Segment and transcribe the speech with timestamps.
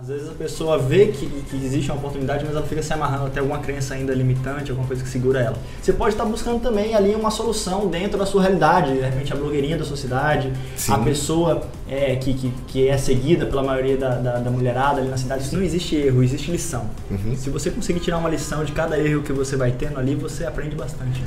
[0.00, 3.26] Às vezes a pessoa vê que, que existe uma oportunidade, mas ela fica se amarrando
[3.26, 5.58] até alguma crença ainda limitante, alguma coisa que segura ela.
[5.82, 9.36] Você pode estar buscando também ali uma solução dentro da sua realidade, de repente a
[9.36, 10.94] blogueirinha da sua cidade, Sim.
[10.94, 15.10] a pessoa é, que, que, que é seguida pela maioria da, da, da mulherada ali
[15.10, 15.42] na cidade.
[15.42, 16.88] Isso não existe erro, existe lição.
[17.10, 17.36] Uhum.
[17.36, 20.46] Se você conseguir tirar uma lição de cada erro que você vai tendo ali, você
[20.46, 21.22] aprende bastante.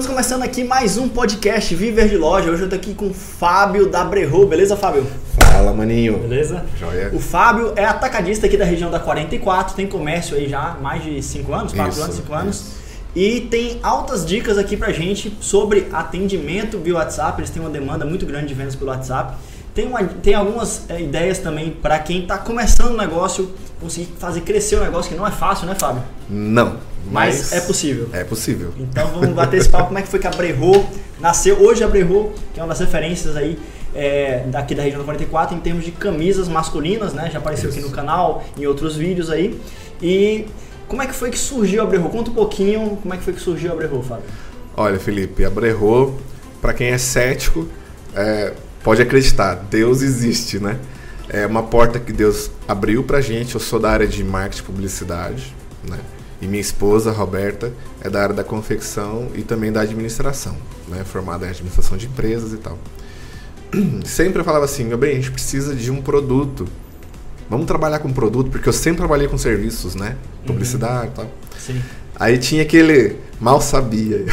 [0.00, 2.50] Estamos começando aqui mais um podcast Viver de Loja.
[2.50, 5.06] Hoje eu tô aqui com o Fábio da Brerro, beleza, Fábio?
[5.52, 6.16] Fala, maninho.
[6.20, 6.64] Beleza?
[6.78, 7.10] Joia.
[7.12, 11.04] O Fábio é atacadista aqui da região da 44, tem comércio aí já há mais
[11.04, 12.56] de 5 anos, 4 Isso, anos, 5 anos.
[12.56, 12.76] isso.
[13.14, 17.38] E tem altas dicas aqui pra gente sobre atendimento via WhatsApp.
[17.38, 19.34] Eles têm uma demanda muito grande de vendas pelo WhatsApp.
[19.74, 24.40] Tem, uma- tem algumas é, ideias também para quem está começando o negócio, conseguir fazer
[24.40, 26.02] crescer o negócio, que não é fácil, né, Fábio?
[26.28, 26.88] Não.
[27.10, 28.08] Mas, é possível.
[28.12, 28.72] É possível.
[28.78, 30.88] Então vamos bater esse papo como é que foi que a Brerro
[31.20, 31.60] nasceu.
[31.60, 33.58] Hoje a Brerro, que é uma das referências aí
[33.94, 37.30] é, daqui da região do 44 em termos de camisas masculinas, né?
[37.32, 37.88] Já apareceu aqui Isso.
[37.88, 39.60] no canal, em outros vídeos aí.
[40.02, 40.46] E
[40.88, 42.08] como é que foi que surgiu a Brerro?
[42.10, 44.24] Conta um pouquinho como é que foi que surgiu a Brerro, Fábio.
[44.76, 46.18] Olha, Felipe, a Brerro,
[46.60, 47.68] pra quem é cético,
[48.14, 50.78] é, pode acreditar, Deus existe, né?
[51.28, 53.54] É uma porta que Deus abriu pra gente.
[53.54, 55.54] Eu sou da área de marketing e publicidade,
[55.88, 55.98] né?
[56.40, 60.56] E minha esposa, Roberta, é da área da confecção e também da administração,
[60.88, 61.04] né?
[61.04, 62.78] Formada em administração de empresas e tal.
[64.04, 66.66] Sempre eu falava assim, meu bem, a gente precisa de um produto.
[67.48, 70.16] Vamos trabalhar com produto, porque eu sempre trabalhei com serviços, né?
[70.46, 71.30] Publicidade e tal.
[71.58, 71.82] Sim.
[72.14, 74.24] Aí tinha aquele mal sabia.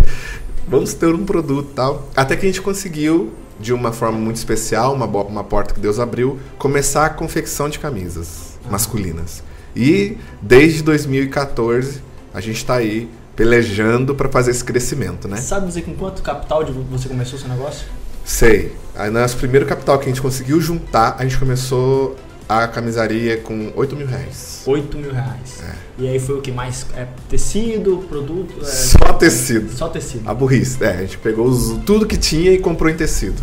[0.68, 2.08] Vamos ter um produto tal.
[2.14, 5.98] Até que a gente conseguiu, de uma forma muito especial, uma, uma porta que Deus
[5.98, 8.70] abriu, começar a confecção de camisas Ah.
[8.70, 9.42] masculinas.
[9.74, 12.00] E desde 2014
[12.32, 15.36] a gente está aí pelejando para fazer esse crescimento, né?
[15.38, 17.86] Sabe dizer com quanto capital você começou o seu negócio?
[18.24, 18.72] Sei.
[18.94, 22.16] Aí nosso primeiro capital que a gente conseguiu juntar, a gente começou
[22.48, 24.62] a camisaria com 8 mil reais.
[24.66, 25.62] 8 mil reais.
[25.62, 25.72] É.
[26.02, 26.84] E aí foi o que mais?
[26.96, 28.54] É, tecido, produto?
[28.60, 29.72] É, Só tecido.
[29.72, 30.28] Só tecido.
[30.28, 30.82] A burrice.
[30.84, 33.40] É, a gente pegou os- tudo que tinha e comprou em tecido.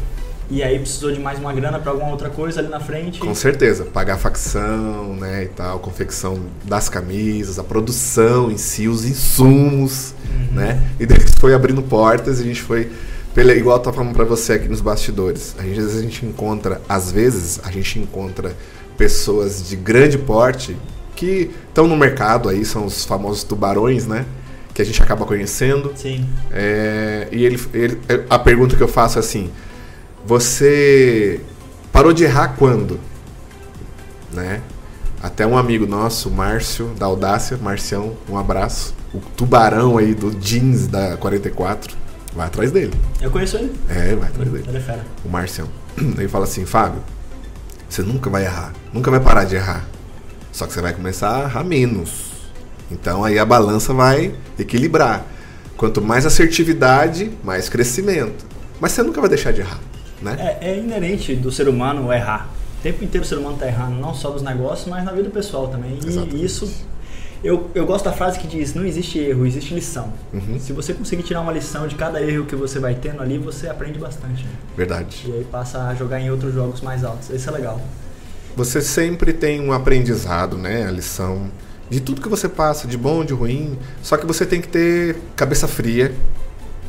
[0.50, 3.20] E aí precisou de mais uma grana para alguma outra coisa ali na frente?
[3.20, 8.88] Com certeza, pagar a facção, né, e tal, confecção das camisas, a produção em si,
[8.88, 10.56] os insumos, Uhum.
[10.56, 10.82] né?
[11.00, 12.90] E depois foi abrindo portas e a gente foi
[13.36, 15.54] pela igual eu tava falando para você aqui nos bastidores.
[15.60, 18.56] A gente às vezes a gente encontra, às vezes a gente encontra
[18.98, 20.78] pessoas de grande porte
[21.16, 24.26] que estão no mercado aí, são os famosos tubarões, né?
[24.74, 25.92] Que a gente acaba conhecendo.
[25.96, 26.26] Sim.
[26.52, 27.98] É, e ele, ele-
[28.30, 29.50] a pergunta que eu faço é assim:
[30.26, 31.42] você
[31.92, 33.00] parou de errar quando?
[34.32, 34.62] Né?
[35.22, 38.94] Até um amigo nosso, Márcio, da Audácia, Marcião, um abraço.
[39.14, 41.96] O tubarão aí do jeans da 44,
[42.36, 42.94] vai atrás dele.
[43.20, 43.74] Eu conheço ele.
[43.90, 44.66] É, vai atrás dele.
[44.68, 45.04] Ele é fera.
[45.26, 45.68] O Marcião.
[45.98, 47.02] Ele fala assim: Fábio,
[47.90, 49.88] você nunca vai errar, nunca vai parar de errar.
[50.52, 52.32] Só que você vai começar a errar menos.
[52.92, 55.26] Então aí a balança vai equilibrar.
[55.76, 58.46] Quanto mais assertividade, mais crescimento.
[58.80, 59.80] Mas você nunca vai deixar de errar,
[60.22, 60.58] né?
[60.62, 62.50] É, é inerente do ser humano errar.
[62.80, 65.30] O tempo inteiro o ser humano está errando, não só nos negócios, mas na vida
[65.30, 66.00] pessoal também.
[66.04, 66.46] E Exatamente.
[66.46, 66.86] isso.
[67.44, 70.12] Eu, eu gosto da frase que diz: não existe erro, existe lição.
[70.34, 70.60] Uhum.
[70.60, 73.68] Se você conseguir tirar uma lição de cada erro que você vai tendo ali, você
[73.68, 74.44] aprende bastante.
[74.44, 74.52] né?
[74.76, 75.24] Verdade.
[75.28, 77.30] E aí passa a jogar em outros jogos mais altos.
[77.30, 77.80] Isso é legal.
[78.56, 80.88] Você sempre tem um aprendizado, né?
[80.88, 81.52] A lição
[81.90, 83.78] de tudo que você passa, de bom, de ruim.
[84.02, 86.14] Só que você tem que ter cabeça fria.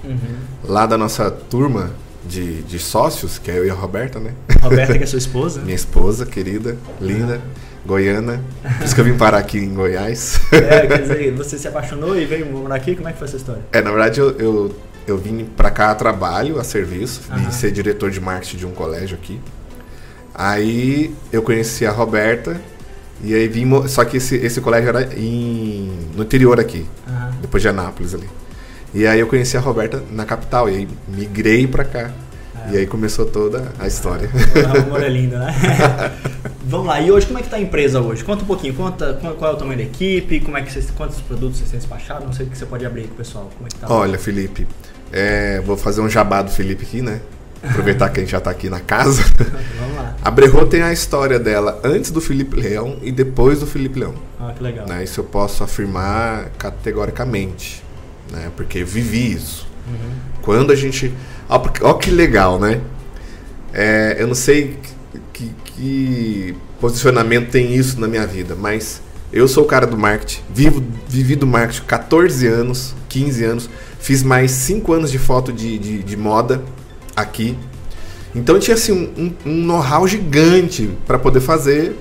[0.03, 0.19] Uhum.
[0.65, 1.93] Lá da nossa turma
[2.29, 4.33] de, de sócios, que é eu e a Roberta, né?
[4.61, 5.61] Roberta, que é sua esposa.
[5.65, 7.41] Minha esposa, querida, linda,
[7.87, 8.41] goiana.
[8.77, 10.41] Por isso que eu vim parar aqui em Goiás.
[10.53, 12.95] É, quer dizer, você se apaixonou e veio morar aqui?
[12.95, 13.63] Como é que foi essa história?
[13.73, 17.23] É, na verdade, eu, eu, eu vim pra cá a trabalho, a serviço.
[17.35, 19.41] Vim ser diretor de marketing de um colégio aqui.
[20.35, 22.61] Aí eu conheci a Roberta.
[23.25, 23.67] E aí vim.
[23.89, 27.33] Só que esse, esse colégio era em, no interior aqui, Aham.
[27.41, 28.29] depois de Anápolis ali.
[28.95, 30.69] E aí eu conheci a Roberta na capital.
[30.69, 32.11] E aí migrei pra cá.
[32.73, 34.29] E aí começou toda a história.
[34.29, 35.55] O amor é lindo, né?
[36.65, 38.23] Vamos lá, e hoje como é que tá a empresa hoje?
[38.23, 41.19] Conta um pouquinho, conta qual é o tamanho da equipe, como é que vocês, quantos
[41.21, 43.51] produtos vocês têm despachado, não sei o que você pode abrir aí com o pessoal,
[43.57, 43.87] como é que tá?
[43.91, 44.67] Olha, Felipe,
[45.11, 47.23] é, vou fazer um jabá do Felipe aqui, né?
[47.63, 49.23] Aproveitar que a gente já tá aqui na casa.
[49.81, 50.17] Vamos lá.
[50.23, 54.15] A Brerro tem a história dela antes do Felipe Leão e depois do Felipe Leão.
[54.39, 54.87] Ah, que legal.
[54.87, 55.03] Né?
[55.03, 57.83] Isso eu posso afirmar categoricamente,
[58.31, 58.53] né?
[58.57, 59.67] Porque eu vivi isso.
[59.89, 60.11] Uhum.
[60.43, 61.13] Quando a gente.
[61.49, 62.81] Ó, que legal, né?
[63.73, 64.77] É, eu não sei
[65.33, 69.01] que, que posicionamento tem isso na minha vida, mas
[69.33, 73.71] eu sou o cara do marketing, vivo, vivi do marketing 14 anos, 15 anos.
[74.01, 76.63] Fiz mais 5 anos de foto de, de, de moda
[77.15, 77.57] aqui.
[78.35, 81.97] Então tinha assim, um, um, um know-how gigante para poder fazer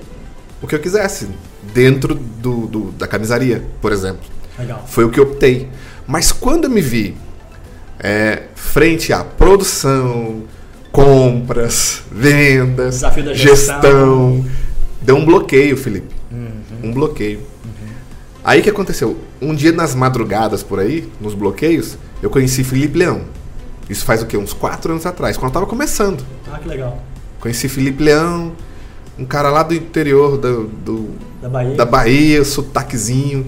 [0.62, 1.28] o que eu quisesse
[1.74, 4.22] dentro do, do, da camisaria, por exemplo.
[4.58, 4.84] Legal.
[4.86, 5.68] Foi o que eu optei.
[6.06, 7.16] Mas quando eu me vi
[8.00, 10.42] é, frente à produção,
[10.92, 14.44] compras, vendas, gestão, gestão.
[15.00, 16.14] deu um bloqueio, Felipe.
[16.30, 16.90] Uhum.
[16.90, 17.40] Um bloqueio.
[18.44, 19.16] Aí o que aconteceu?
[19.42, 23.22] Um dia nas madrugadas por aí, nos bloqueios, eu conheci Felipe Leão.
[23.90, 24.36] Isso faz o quê?
[24.36, 26.24] Uns quatro anos atrás, quando eu tava começando.
[26.50, 27.02] Ah, que legal.
[27.40, 28.52] Conheci Felipe Leão,
[29.18, 31.10] um cara lá do interior do, do-
[31.42, 31.74] Da Bahia.
[31.74, 33.46] da Bahia, sotaquezinho.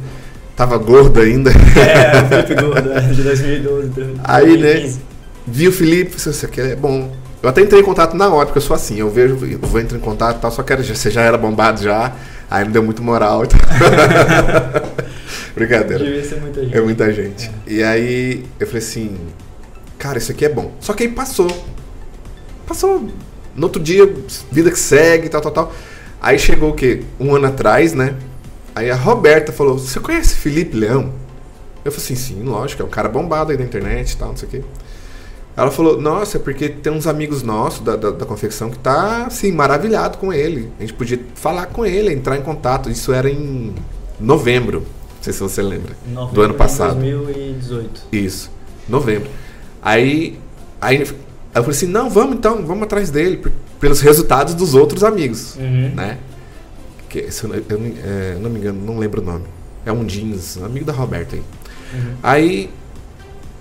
[0.61, 1.51] Tava gordo ainda.
[1.51, 3.89] É, o Felipe Gordo, é, de 2012.
[3.89, 4.73] de Aí, né?
[4.75, 5.01] 2015.
[5.47, 7.11] Vi o Felipe, isso aqui é bom.
[7.43, 9.81] Eu até entrei em contato na hora, porque eu sou assim, eu vejo, eu vou
[9.81, 12.13] entrar em contato e tal, só quero, você já era bombado já,
[12.51, 13.45] aí não deu muito moral.
[13.45, 13.59] Então...
[15.57, 16.05] Brincadeira.
[16.05, 16.77] Devia ser muita gente.
[16.77, 17.51] É muita gente.
[17.67, 19.17] E aí eu falei assim,
[19.97, 20.73] cara, isso aqui é bom.
[20.79, 21.49] Só que aí passou.
[22.67, 23.09] Passou.
[23.57, 24.07] No outro dia,
[24.53, 25.73] vida que segue, tal, tal, tal.
[26.21, 27.03] Aí chegou o quê?
[27.19, 28.15] Um ano atrás, né?
[28.75, 31.13] Aí a Roberta falou: Você conhece Felipe Leão?
[31.85, 34.37] Eu falei assim: Sim, lógico, é um cara bombado aí na internet e tal, não
[34.37, 34.63] sei o quê.
[35.57, 39.27] Ela falou: Nossa, é porque tem uns amigos nossos da, da, da confecção que tá,
[39.27, 40.71] assim, maravilhado com ele.
[40.79, 42.89] A gente podia falar com ele, entrar em contato.
[42.91, 43.75] Isso era em
[44.19, 44.81] novembro.
[44.81, 45.95] Não sei se você lembra.
[46.09, 46.99] Em novembro do ano passado.
[47.01, 48.03] 2018.
[48.13, 48.51] Isso,
[48.89, 49.29] novembro.
[49.83, 50.39] Aí,
[50.81, 53.43] aí eu falei assim, não, vamos então, vamos atrás dele,
[53.79, 55.93] pelos resultados dos outros amigos, Uhum.
[55.95, 56.19] né?
[57.11, 59.45] Que, se eu, não- eu é, não me engano, não lembro o nome.
[59.85, 61.43] É um jeans, amigo da Roberta aí.
[61.93, 62.15] Uhum.
[62.23, 62.71] Aí,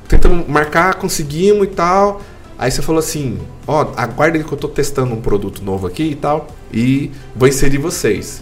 [0.08, 2.22] tentamos marcar, conseguimos e tal.
[2.58, 6.04] Aí você falou assim, ó, aguarda aí que eu tô testando um produto novo aqui
[6.12, 8.42] e tal, e vou inserir vocês.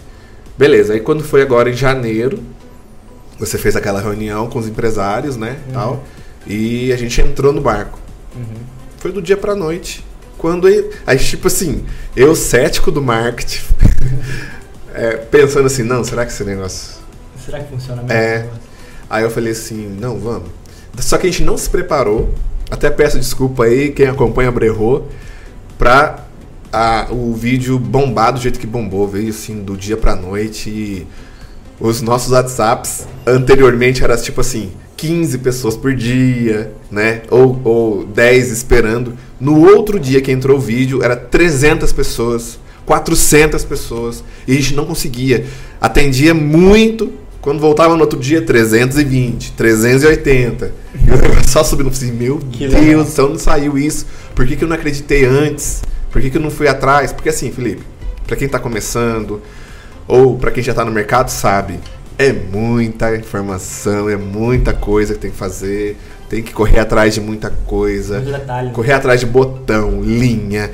[0.58, 2.40] Beleza, aí quando foi agora em janeiro,
[3.38, 5.72] você fez aquela reunião com os empresários, né, Uhum.
[5.72, 6.04] tal,
[6.48, 8.00] e a gente entrou no barco.
[8.34, 8.42] Uhum.
[8.98, 10.04] Foi do dia pra noite.
[10.36, 10.66] Quando
[11.06, 11.84] aí tipo assim,
[12.16, 13.62] eu cético do marketing,
[14.98, 16.98] é, pensando assim, não, será que esse negócio
[17.44, 18.12] Será que funciona mesmo?
[18.16, 18.46] É.
[19.08, 20.48] Aí eu falei assim, não, vamos.
[20.98, 22.34] Só que a gente não se preparou.
[22.70, 25.06] Até peço desculpa aí, quem acompanha a Brerro,
[25.78, 26.24] pra
[26.72, 29.08] a- o vídeo bombar do jeito que bombou.
[29.08, 30.68] Veio assim, do dia pra noite.
[30.68, 31.06] E
[31.80, 37.22] os nossos WhatsApps anteriormente era tipo assim, 15 pessoas por dia, né?
[37.30, 39.14] Ou, ou 10 esperando.
[39.40, 44.24] No outro dia que entrou o vídeo, era 300 pessoas, 400 pessoas.
[44.46, 45.44] E a gente não conseguia.
[45.78, 47.12] Atendia muito.
[47.40, 50.72] Quando voltava no outro dia, 320, 380.
[50.94, 51.86] E o negócio só subindo.
[51.86, 52.82] Eu assim, meu Que legal.
[52.82, 54.06] Deus, então não saiu isso.
[54.34, 55.82] Por que, que eu não acreditei antes?
[56.10, 57.12] Por que, que eu não fui atrás?
[57.12, 57.82] Porque assim, Felipe,
[58.26, 59.40] pra quem tá começando,
[60.06, 61.78] ou pra quem já tá no mercado, sabe,
[62.16, 65.96] é muita informação, é muita coisa que tem que fazer,
[66.28, 68.20] tem que correr atrás de muita coisa.
[68.20, 68.70] Detalhe.
[68.70, 70.70] Correr atrás de botão, linha,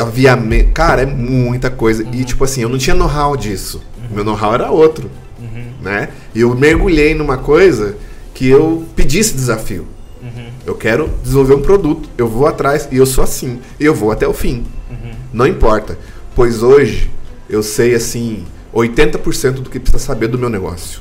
[0.00, 0.72] aviamento.
[0.72, 2.04] Cara, é muita coisa.
[2.12, 3.80] E tipo assim, eu não tinha know-how disso.
[4.10, 5.10] Meu know-how era outro.
[5.38, 5.64] Uhum.
[5.80, 6.08] Né?
[6.34, 7.96] E eu mergulhei numa coisa
[8.34, 9.86] que eu pedi esse desafio.
[10.22, 10.48] Uhum.
[10.66, 13.60] Eu quero desenvolver um produto, eu vou atrás e eu sou assim.
[13.78, 14.64] E eu vou até o fim.
[14.90, 15.12] Uhum.
[15.32, 15.96] Não importa.
[16.34, 17.10] Pois hoje
[17.48, 18.44] eu sei assim
[18.74, 21.00] 80% do que precisa saber do meu negócio.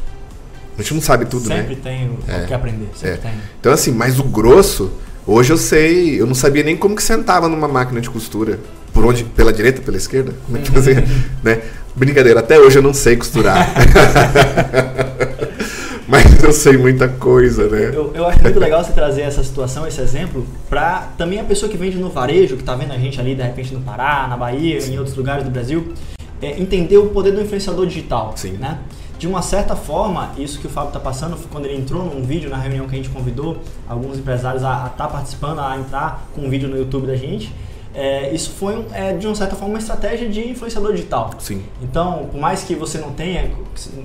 [0.77, 1.57] A gente não sabe tudo, né?
[1.57, 2.45] Sempre tem o É.
[2.45, 2.89] que aprender.
[2.95, 3.18] Sempre É.
[3.18, 3.31] tem.
[3.60, 4.92] Então, assim, mas o grosso,
[5.25, 8.60] hoje eu sei, eu não sabia nem como que sentava numa máquina de costura.
[8.94, 9.24] Por onde?
[9.24, 10.34] Pela direita, pela esquerda?
[10.46, 11.03] Como é que fazia?
[11.44, 11.62] né?
[11.96, 13.70] Brincadeira, até hoje eu não sei costurar.
[16.08, 17.91] mas eu sei muita coisa, né?
[17.94, 21.72] Eu, eu acho muito legal você trazer essa situação, esse exemplo, pra também a pessoa
[21.72, 24.38] que vende no varejo, que tá vendo a gente ali de repente no Pará, na
[24.38, 25.94] Bahia, em outros lugares do Brasil,
[26.41, 28.34] é, entender o poder do influenciador digital.
[28.36, 28.51] Sim.
[28.60, 28.77] Né?
[29.17, 32.50] De uma certa forma, isso que o Fábio está passando, quando ele entrou num vídeo,
[32.50, 33.57] na reunião que a gente convidou
[33.88, 37.53] alguns empresários a estar participando, a entrar com um vídeo no YouTube da gente,
[37.95, 41.31] é, isso foi, é, de uma certa forma, uma estratégia de influenciador digital.
[41.39, 41.63] Sim.
[41.81, 43.51] Então, por mais que você não tenha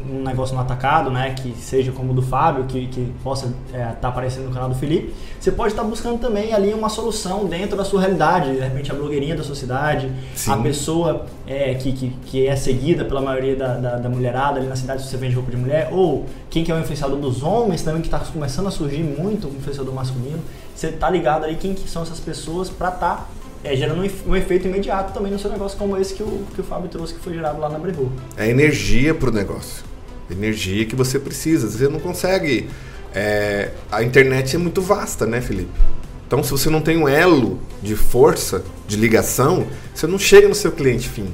[0.09, 4.09] um negócio no atacado, né, que seja como o do Fábio, que, que possa estar
[4.09, 7.85] aparecendo no canal do Felipe, você pode estar buscando também ali uma solução dentro da
[7.85, 8.53] sua realidade.
[8.53, 10.53] De repente, a blogueirinha da sua cidade, Sim.
[10.53, 14.69] a pessoa é, que, que, que é seguida pela maioria da, da, da mulherada ali
[14.69, 17.43] na cidade, se você vende roupa de mulher, ou quem que é o influenciador dos
[17.43, 20.39] homens também, que está começando a surgir muito o influenciador masculino.
[20.77, 23.31] Você tá ligado aí quem que são essas pessoas para estar
[23.63, 26.61] é, gerando um, efe- efeito imediato também no seu negócio, como esse que o, que
[26.61, 28.11] o Fábio trouxe, que foi gerado lá na Brevo.
[28.37, 29.85] É energia pro negócio.
[30.31, 31.69] Energia que você precisa.
[31.69, 32.69] Você não consegue.
[33.15, 35.71] é, a internet é muito vasta, né, Felipe?
[36.27, 40.55] Então, se você não tem um elo de força, de ligação, você não chega no
[40.55, 41.27] seu cliente fim.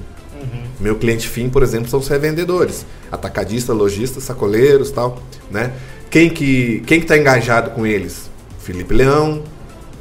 [0.78, 2.84] Meu cliente fim, por exemplo, são os revendedores.
[3.10, 5.72] Atacadistas, lojistas, sacoleiros tal, né?
[6.10, 8.30] Quem que quem que tá engajado com eles?
[8.58, 9.42] Felipe Leão,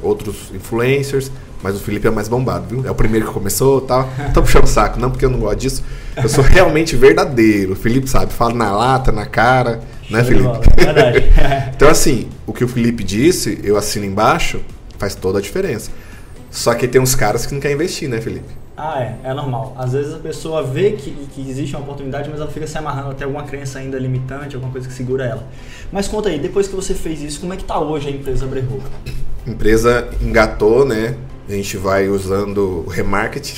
[0.02, 1.30] outros influencers,
[1.66, 2.86] mas o Felipe é mais bombado, viu?
[2.86, 4.08] É o primeiro que começou tal.
[4.32, 5.82] Tô puxando o saco, não porque eu não gosto disso.
[6.16, 7.72] Eu sou realmente verdadeiro.
[7.72, 10.68] O Felipe sabe, fala na lata, na cara, né, Show Felipe?
[10.76, 11.24] é verdade.
[11.74, 14.60] Então, assim, o que o Felipe disse, eu assino embaixo,
[14.96, 15.90] faz toda a diferença.
[16.52, 18.46] Só que tem uns caras que não querem investir, né, Felipe?
[18.76, 19.74] Ah, é, é normal.
[19.76, 23.10] Às vezes a pessoa vê que, que existe uma oportunidade, mas ela fica se amarrando
[23.10, 25.44] até alguma crença ainda limitante, alguma coisa que segura ela.
[25.90, 28.46] Mas conta aí, depois que você fez isso, como é que tá hoje a empresa
[28.46, 28.80] Brerro?
[29.44, 31.16] Empresa engatou, né?
[31.48, 33.56] A gente vai usando o remarketing,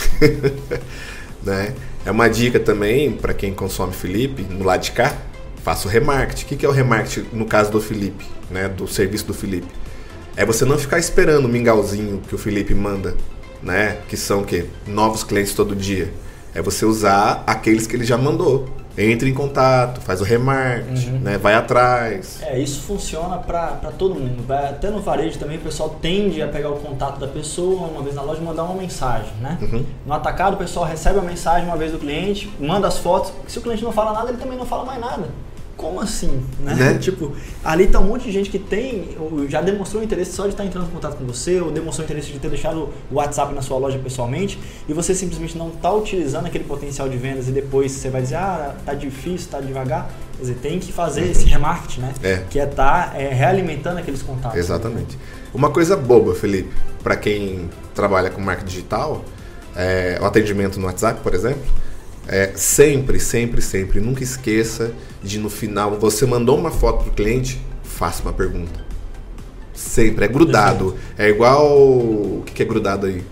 [1.42, 1.74] né?
[2.04, 5.16] É uma dica também para quem consome Felipe, no lado de cá,
[5.62, 6.44] faça o remarketing.
[6.44, 8.68] O que que é o remarketing no caso do Felipe, né?
[8.68, 9.68] Do serviço do Felipe?
[10.36, 13.16] É você não ficar esperando o mingauzinho que o Felipe manda,
[13.62, 13.98] né?
[14.08, 14.66] Que são o quê?
[14.86, 16.12] Novos clientes todo dia.
[16.54, 18.68] É você usar aqueles que ele já mandou.
[19.00, 21.18] Entre em contato, faz o remarketing, Uhum.
[21.20, 21.38] né?
[21.38, 22.40] Vai atrás.
[22.42, 24.44] É, isso funciona pra todo mundo.
[24.52, 28.14] Até no varejo também o pessoal tende a pegar o contato da pessoa uma vez
[28.16, 29.56] na loja e mandar uma mensagem, né?
[29.62, 29.84] Uhum.
[30.04, 33.32] No atacado o pessoal recebe a mensagem uma vez do cliente, manda as fotos.
[33.46, 35.28] Se o cliente não fala nada, ele também não fala mais nada.
[35.78, 36.42] Como assim?
[36.58, 36.74] Né?
[36.74, 36.98] Né?
[36.98, 37.32] Tipo,
[37.64, 40.64] ali tá um monte de gente que tem, ou já demonstrou interesse só de estar
[40.64, 43.78] entrando em contato com você, ou demonstrou interesse de ter deixado o WhatsApp na sua
[43.78, 44.58] loja pessoalmente,
[44.88, 48.34] e você simplesmente não tá utilizando aquele potencial de vendas e depois você vai dizer,
[48.34, 50.10] ah, tá difícil, tá devagar.
[50.36, 52.14] Quer dizer, tem que fazer esse remarketing, né?
[52.24, 52.42] É.
[52.50, 54.58] Que é estar realimentando aqueles contatos.
[54.58, 55.16] Exatamente.
[55.54, 59.24] Uma coisa boba, Felipe, para quem trabalha com marketing digital,
[59.76, 61.62] é, o atendimento no WhatsApp, por exemplo,
[62.26, 67.60] é, sempre, sempre, sempre, nunca esqueça de no final, você mandou uma foto pro cliente,
[67.82, 68.86] faça uma pergunta.
[69.74, 70.96] Sempre, é grudado.
[71.16, 71.66] É igual.
[71.66, 73.22] O que, que é grudado aí?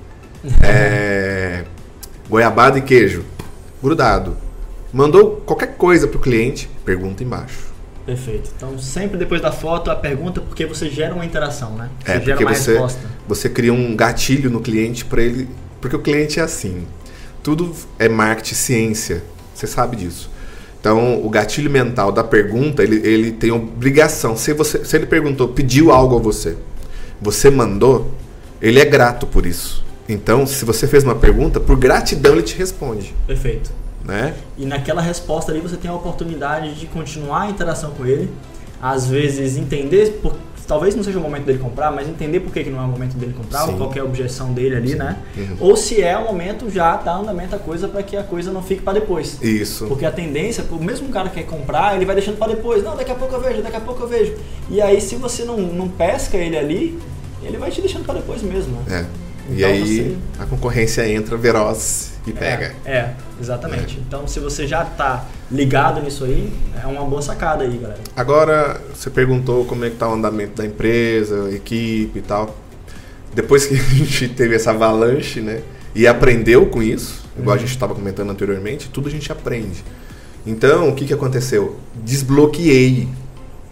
[0.62, 1.64] É.
[2.28, 3.24] Goiabada e queijo.
[3.82, 4.36] Grudado.
[4.92, 7.66] Mandou qualquer coisa pro cliente, pergunta embaixo.
[8.04, 8.50] Perfeito.
[8.56, 11.90] Então, sempre depois da foto, a pergunta, porque você gera uma interação, né?
[12.04, 13.00] Você É, gera porque uma você, resposta.
[13.26, 15.48] você cria um gatilho no cliente para ele.
[15.80, 16.86] Porque o cliente é assim.
[17.42, 19.24] Tudo é marketing ciência.
[19.54, 20.30] Você sabe disso.
[20.86, 24.36] Então, o gatilho mental da pergunta, ele, ele tem obrigação.
[24.36, 26.56] Se, você, se ele perguntou, pediu algo a você,
[27.20, 28.12] você mandou,
[28.62, 29.84] ele é grato por isso.
[30.08, 33.12] Então, se você fez uma pergunta, por gratidão ele te responde.
[33.26, 33.72] Perfeito.
[34.04, 34.36] Né?
[34.56, 38.30] E naquela resposta ali você tem a oportunidade de continuar a interação com ele,
[38.80, 42.64] às vezes entender, por, talvez não seja o momento dele comprar, mas entender por que,
[42.64, 43.76] que não é o momento dele comprar, ou Sim.
[43.76, 45.18] qual é a objeção dele ali, né?
[45.36, 45.56] Uhum.
[45.60, 48.62] Ou se é o momento já dar andamento a coisa para que a coisa não
[48.62, 49.40] fique para depois.
[49.42, 49.86] Isso.
[49.86, 52.82] Porque a tendência, o mesmo cara que quer comprar, ele vai deixando para depois.
[52.82, 54.34] Não, daqui a pouco eu vejo, daqui a pouco eu vejo.
[54.68, 56.98] E aí, se você não, não pesca ele ali,
[57.42, 58.76] ele vai te deixando para depois mesmo.
[58.86, 59.06] Né?
[59.22, 59.25] É.
[59.50, 62.74] E Então aí você- a concorrência entra veroz e pega.
[62.84, 63.98] É, é, exatamente.
[64.06, 68.00] Então, se você já tá ligado nisso aí, é uma boa sacada aí, galera.
[68.16, 72.56] Agora, você perguntou como é que tá o andamento da empresa, equipe e tal.
[73.34, 75.62] Depois que a gente teve essa avalanche, né?
[75.94, 79.82] E aprendeu com isso, igual a gente estava comentando anteriormente, tudo a gente aprende.
[80.46, 81.78] Então, o que, que aconteceu?
[82.04, 83.08] Desbloqueei.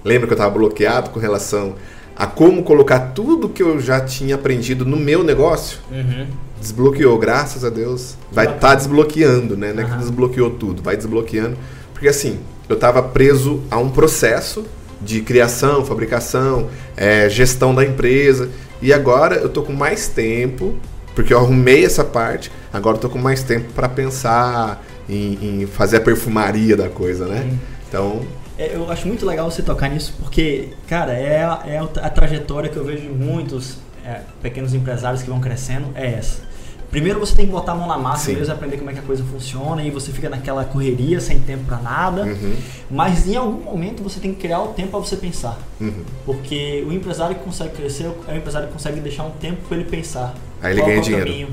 [0.05, 1.75] Lembra que eu estava bloqueado com relação
[2.17, 5.79] a como colocar tudo que eu já tinha aprendido no meu negócio?
[5.91, 6.27] Uhum.
[6.61, 8.17] Desbloqueou, graças a Deus.
[8.31, 9.73] Vai estar tá desbloqueando, né?
[9.73, 11.57] Não é que desbloqueou tudo, vai desbloqueando.
[11.93, 14.65] Porque assim, eu estava preso a um processo
[15.01, 18.49] de criação, fabricação, eh, gestão da empresa.
[18.81, 20.75] E agora eu tô com mais tempo,
[21.15, 25.67] porque eu arrumei essa parte, agora eu tô com mais tempo para pensar em, em
[25.67, 27.43] fazer a perfumaria da coisa, né?
[27.43, 27.59] Uhum.
[27.89, 28.21] Então,
[28.59, 32.71] É, eu acho muito legal você tocar nisso, porque, cara, é, a- é a trajetória
[32.71, 36.43] que eu vejo de muitos é, pequenos empresários que vão crescendo, é essa.
[36.91, 38.35] Primeiro você tem que botar a mão na massa Sim.
[38.37, 41.65] mesmo, aprender como é que a coisa funciona, e você fica naquela correria, sem tempo
[41.65, 42.23] pra nada.
[42.23, 42.55] uhum,
[42.91, 45.59] Mas em algum momento você tem que criar o tempo para você pensar.
[45.81, 46.05] uhum.
[46.25, 49.77] Porque o empresário que consegue crescer é o empresário que consegue deixar um tempo para
[49.79, 50.35] ele pensar.
[50.63, 51.27] Aí ele ganha é o dinheiro.
[51.27, 51.49] caminho.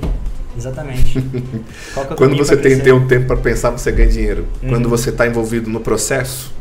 [0.56, 1.18] Exatamente.
[1.98, 4.46] É Quando você tem ter um tempo para pensar, você ganha dinheiro.
[4.62, 4.70] Uhum.
[4.70, 6.54] Quando você está envolvido no processo,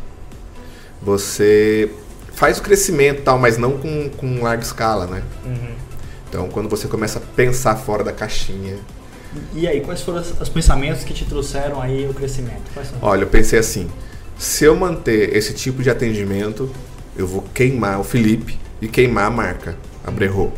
[1.03, 1.91] você
[2.33, 5.23] faz o crescimento tal, mas não com, com larga escala, né?
[5.45, 5.75] Uhum.
[6.29, 8.77] Então, quando você começa a pensar fora da caixinha.
[9.53, 12.63] E aí, quais foram os os pensamentos que te trouxeram aí o crescimento?
[12.73, 12.99] Quais são?
[13.03, 13.91] Olha, eu pensei assim:
[14.39, 16.71] se eu manter esse tipo de atendimento,
[17.17, 20.53] eu vou queimar o Felipe e queimar a marca, a Brerro.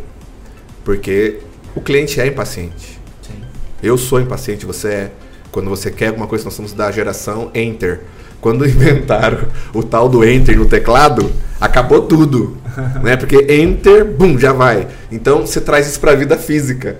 [0.84, 1.40] Porque
[1.74, 3.00] o cliente é impaciente.
[3.22, 3.42] Sim.
[3.82, 5.12] Eu sou impaciente, você é.
[5.50, 8.02] Quando você quer alguma coisa, nós somos da geração Enter.
[8.42, 12.58] Quando inventaram o tal do Enter no teclado, acabou tudo.
[13.02, 13.16] né?
[13.16, 14.86] Porque Enter, bum, já vai.
[15.10, 16.98] Então você traz isso pra vida física.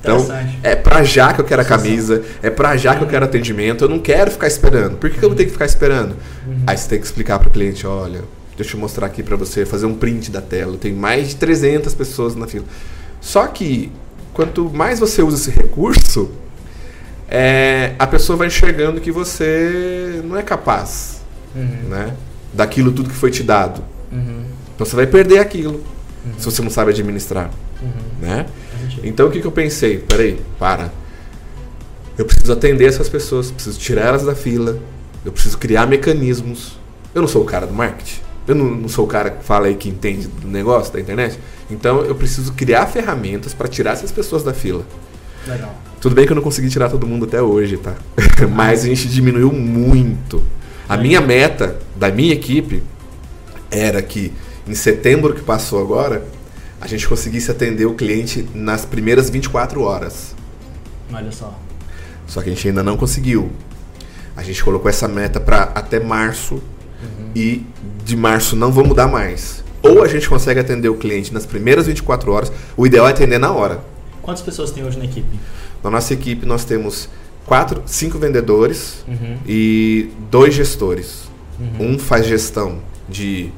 [0.00, 0.28] Então,
[0.62, 3.84] é pra já que eu quero a camisa, é pra já que eu quero atendimento,
[3.84, 4.98] eu não quero ficar esperando.
[4.98, 6.14] Por que, que eu vou ter que ficar esperando?
[6.66, 8.20] Aí você tem que explicar pro cliente, olha,
[8.56, 10.76] Deixa eu mostrar aqui para você, fazer um print da tela.
[10.76, 12.64] Tem mais de 300 pessoas na fila.
[13.20, 13.90] Só que
[14.32, 16.30] quanto mais você usa esse recurso,
[17.28, 21.22] é, a pessoa vai enxergando que você não é capaz,
[21.54, 21.88] uhum.
[21.88, 22.14] né?
[22.52, 23.82] Daquilo tudo que foi te dado.
[24.12, 24.44] Uhum.
[24.74, 25.82] Então você vai perder aquilo
[26.24, 26.32] uhum.
[26.38, 27.50] se você não sabe administrar,
[27.82, 27.90] uhum.
[28.20, 28.46] né?
[29.02, 29.98] Então o que, que eu pensei?
[29.98, 30.92] Peraí, para.
[32.16, 34.78] Eu preciso atender essas pessoas, preciso tirar elas da fila,
[35.24, 36.78] eu preciso criar mecanismos.
[37.14, 38.20] Eu não sou o cara do marketing.
[38.46, 41.38] Eu não, não sou o cara que fala aí que entende do negócio da internet.
[41.70, 44.84] Então eu preciso criar ferramentas para tirar essas pessoas da fila.
[45.46, 45.74] Legal.
[46.00, 47.94] Tudo bem que eu não consegui tirar todo mundo até hoje, tá?
[48.52, 50.42] Mas a gente diminuiu muito.
[50.88, 52.82] A minha meta da minha equipe
[53.70, 54.32] era que
[54.66, 56.24] em setembro que passou agora,
[56.80, 60.34] a gente conseguisse atender o cliente nas primeiras 24 horas.
[61.12, 61.58] Olha só.
[62.26, 63.50] Só que a gente ainda não conseguiu.
[64.36, 67.30] A gente colocou essa meta para até março uhum.
[67.34, 67.64] e
[68.04, 69.62] de março não vou mudar mais.
[69.82, 73.38] Ou a gente consegue atender o cliente nas primeiras 24 horas, o ideal é atender
[73.38, 73.80] na hora.
[74.24, 75.38] Quantas pessoas tem hoje na equipe?
[75.82, 77.10] Na nossa equipe nós temos
[77.44, 79.36] quatro, cinco vendedores uhum.
[79.46, 81.28] e dois gestores.
[81.60, 81.92] Uhum.
[81.92, 83.52] Um faz gestão de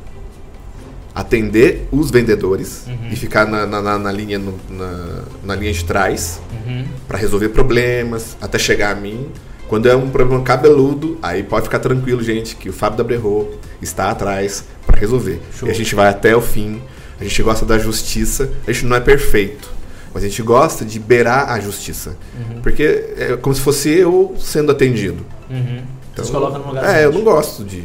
[1.14, 3.10] atender os vendedores uhum.
[3.12, 6.84] e ficar na, na, na linha, no, na, na, linha de trás uhum.
[7.06, 9.28] para resolver problemas até chegar a mim.
[9.68, 13.48] Quando é um problema cabeludo, aí pode ficar tranquilo, gente, que o Fábio da Brerro
[13.80, 15.40] está atrás para resolver.
[15.58, 15.68] Show.
[15.68, 16.82] E a gente vai até o fim.
[17.20, 18.50] A gente gosta da justiça.
[18.66, 19.70] A gente não é perfeito,
[20.16, 22.16] mas a gente gosta de beirar a justiça.
[22.34, 22.62] Uhum.
[22.62, 22.82] Porque
[23.18, 25.26] é como se fosse eu sendo atendido.
[25.50, 25.82] Uhum.
[26.10, 27.84] Então, Você coloca no lugar É, eu não gosto de.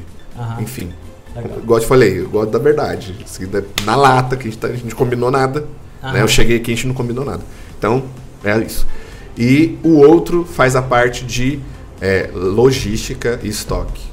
[0.57, 0.93] Enfim.
[1.35, 1.57] Legal.
[1.57, 3.13] Igual eu te falei, eu gosto da verdade.
[3.83, 5.67] Na lata, que a gente, tá, a gente não combinou nada.
[6.01, 6.21] Né?
[6.21, 7.41] Eu cheguei aqui e a gente não combinou nada.
[7.77, 8.01] Então,
[8.45, 8.87] é isso.
[9.37, 11.59] E o outro faz a parte de
[11.99, 14.03] é, logística e estoque.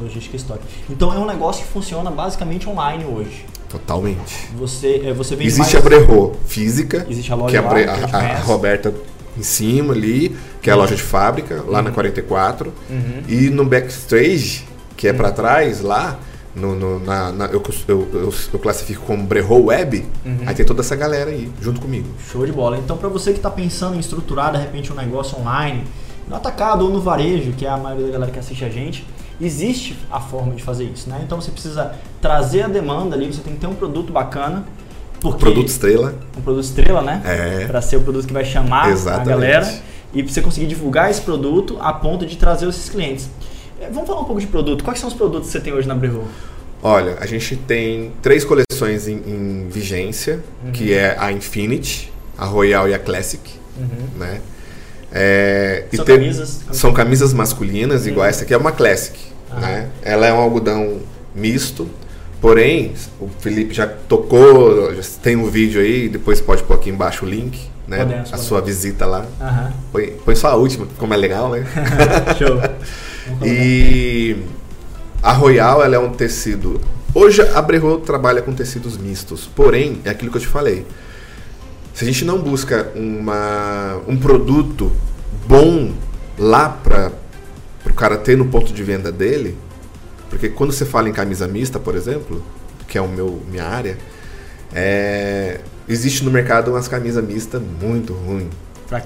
[0.00, 0.64] Logística e estoque.
[0.90, 3.46] Então é um negócio que funciona basicamente online hoje.
[3.72, 4.50] Totalmente.
[4.54, 5.74] Você, é, você Existe mais...
[5.76, 7.06] a Brerro física.
[7.08, 8.92] Existe a loja que é a, lá, a, a, Roberta
[9.34, 11.84] em cima ali, que é a loja de fábrica, lá uhum.
[11.84, 12.70] na 44.
[12.90, 13.22] Uhum.
[13.26, 15.16] E no backstage, que é uhum.
[15.16, 16.18] para trás, lá,
[16.54, 20.38] no, no na, na, eu, eu, eu, eu, classifico como Brerro Web, uhum.
[20.44, 22.08] aí tem toda essa galera aí, junto comigo.
[22.30, 22.76] Show de bola.
[22.76, 25.84] Então, para você que está pensando em estruturar, de repente, um negócio online,
[26.28, 29.06] no atacado ou no varejo, que é a maioria da galera que assiste a gente,
[29.44, 31.20] existe a forma de fazer isso, né?
[31.24, 34.64] Então, você precisa trazer a demanda ali, você tem que ter um produto bacana,
[35.20, 36.14] porque produto estrela.
[36.36, 37.22] Um produto estrela, né?
[37.24, 37.66] É.
[37.66, 39.28] Para ser o produto que vai chamar Exatamente.
[39.28, 43.30] a galera e para você conseguir divulgar esse produto a ponto de trazer esses clientes.
[43.80, 44.84] É, vamos falar um pouco de produto.
[44.84, 46.22] Quais são os produtos que você tem hoje na Brevô?
[46.82, 50.72] Olha, a gente tem três coleções em, em vigência, uhum.
[50.72, 53.40] que é a Infinity, a Royal e a Classic,
[53.78, 54.18] uhum.
[54.18, 54.40] né?
[55.14, 58.30] É, são, tem, camisas, são camisas masculinas, igual uhum.
[58.30, 59.16] essa aqui é uma Classic,
[59.60, 59.88] né?
[60.02, 61.00] Ela é um algodão
[61.34, 61.88] misto,
[62.40, 67.24] porém, o Felipe já tocou, já tem um vídeo aí, depois pode pôr aqui embaixo
[67.24, 67.98] o link, né?
[67.98, 68.46] Podemos, a podemos.
[68.46, 69.26] sua visita lá.
[69.90, 71.64] Põe, põe só a última, ficou mais legal, né?
[72.38, 72.58] Show.
[73.40, 74.36] E
[75.22, 76.80] a Royal ela é um tecido.
[77.14, 80.84] Hoje a Brerro trabalha com tecidos mistos, porém é aquilo que eu te falei.
[81.94, 84.90] Se a gente não busca uma, um produto
[85.46, 85.92] bom
[86.38, 87.12] lá para
[87.92, 89.56] o cara ter no ponto de venda dele,
[90.30, 92.42] porque quando você fala em camisa mista, por exemplo,
[92.88, 93.98] que é o meu minha área,
[94.72, 98.48] é, existe no mercado umas camisas mistas muito ruim,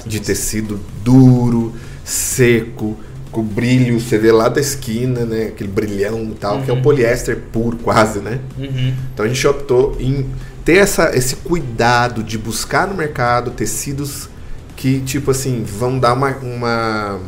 [0.06, 2.96] de tecido duro, seco,
[3.32, 5.46] com brilho, você vê lá da esquina, né?
[5.48, 6.62] Aquele brilhão e tal, uhum.
[6.62, 6.82] que é o uhum.
[6.82, 8.40] poliéster puro, quase, né?
[8.56, 8.94] Uhum.
[9.12, 10.26] Então a gente optou em
[10.64, 14.28] ter essa, esse cuidado de buscar no mercado tecidos
[14.76, 17.20] que, tipo assim, vão dar uma, uma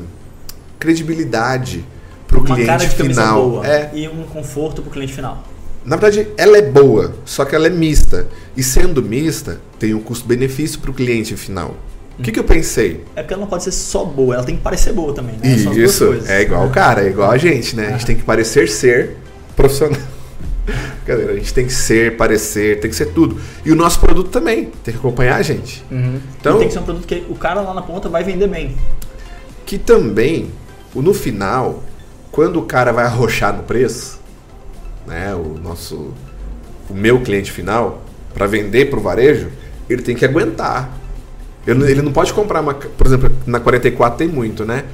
[0.79, 1.85] credibilidade
[2.27, 3.51] para o cliente final.
[3.51, 3.91] Boa é.
[3.95, 5.43] E um conforto para o cliente final.
[5.85, 8.29] Na verdade, ela é boa, só que ela é mista.
[8.57, 11.77] E sendo mista, tem um custo-benefício para o cliente final.
[12.19, 13.05] O que, que eu pensei?
[13.15, 15.55] É porque ela não pode ser só boa, ela tem que parecer boa também, né?
[15.55, 17.89] Isso, é igual o cara, é igual a gente, né?
[17.89, 19.17] A gente tem que parecer ser
[19.55, 19.99] profissional.
[21.07, 23.41] Galera, a gente tem que ser, parecer, tem que ser tudo.
[23.65, 25.85] E o nosso produto também, tem que acompanhar a gente.
[25.91, 26.21] Uhum.
[26.41, 28.49] Então, e tem que ser um produto que o cara lá na ponta vai vender
[28.49, 28.77] bem.
[29.65, 30.51] Que também,
[30.95, 31.83] no final,
[32.31, 34.21] quando o cara vai arrochar no preço,
[35.07, 36.13] né, o nosso,
[36.89, 38.03] o meu cliente final,
[38.35, 39.49] para vender para o varejo,
[39.89, 40.91] ele tem que aguentar.
[41.67, 42.73] Ele não pode comprar uma.
[42.75, 44.85] Por exemplo, na 44 tem muito, né?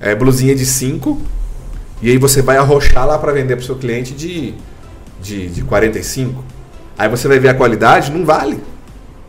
[0.00, 1.20] É, blusinha de 5.
[2.02, 4.54] E aí você vai arrochar lá para vender para o seu cliente de,
[5.20, 6.44] de, de 45.
[6.96, 8.60] Aí você vai ver a qualidade, não vale.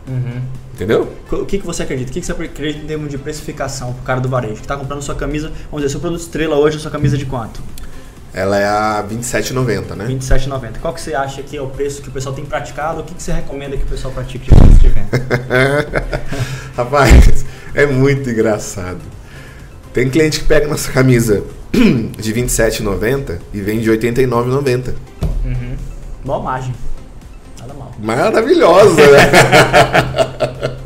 [0.06, 0.42] Uhum.
[0.82, 1.12] Entendeu?
[1.30, 2.10] O que, que você acredita?
[2.10, 4.56] O que, que você acredita em termos de precificação pro cara do varejo?
[4.56, 7.62] Que está comprando sua camisa, vamos dizer, seu produto estrela hoje, sua camisa de quanto?
[8.34, 10.06] Ela é a 27,90, né?
[10.06, 10.80] 27,90.
[10.80, 13.02] Qual que você acha que é o preço que o pessoal tem praticado?
[13.02, 15.08] O que, que você recomenda que o pessoal pratique de preço de venda?
[16.76, 19.00] Rapaz, é muito engraçado.
[19.94, 24.94] Tem cliente que pega nossa camisa de 27,90 e vende 89,90.
[25.44, 25.76] Uhum.
[26.24, 26.74] Boa margem.
[28.02, 29.30] Maravilhosa, né?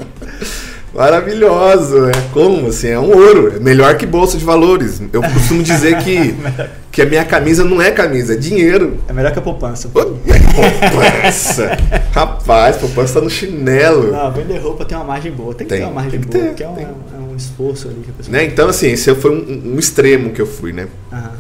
[0.95, 2.13] Maravilhoso, né?
[2.33, 2.89] Como assim?
[2.89, 3.55] É um ouro.
[3.57, 5.01] É melhor que bolsa de valores.
[5.13, 6.35] Eu costumo dizer que,
[6.91, 8.99] que a minha camisa não é camisa, é dinheiro.
[9.07, 9.89] É melhor que a poupança.
[9.89, 11.77] É poupança.
[12.13, 14.11] Rapaz, poupança tá no chinelo.
[14.11, 15.55] Não, vender roupa tem uma margem boa.
[15.55, 17.37] Tem que Tem, ter uma margem tem que boa, ter, que é um, é um
[17.37, 18.33] esforço ali que a pessoa.
[18.37, 18.45] Né?
[18.45, 20.89] Então, assim, esse foi um, um extremo que eu fui, né?
[21.13, 21.33] Aham.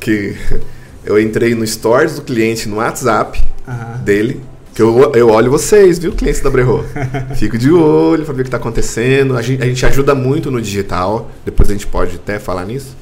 [0.00, 0.34] Que
[1.04, 3.98] eu entrei no stories do cliente no WhatsApp Aham.
[4.02, 4.40] dele.
[4.74, 6.84] Que eu, eu olho vocês, viu, clientes da Brerro?
[7.36, 9.36] Fico de olho pra ver o que tá acontecendo.
[9.36, 11.30] A gente, a gente ajuda muito no digital.
[11.44, 12.96] Depois a gente pode até falar nisso.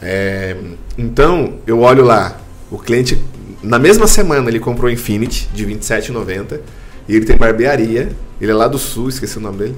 [0.00, 0.56] É,
[0.96, 2.40] então, eu olho lá.
[2.70, 3.22] O cliente,
[3.62, 6.60] na mesma semana, ele comprou Infinity de R$ 27,90.
[7.06, 8.08] E ele tem barbearia.
[8.40, 9.76] Ele é lá do sul, esqueci o nome dele.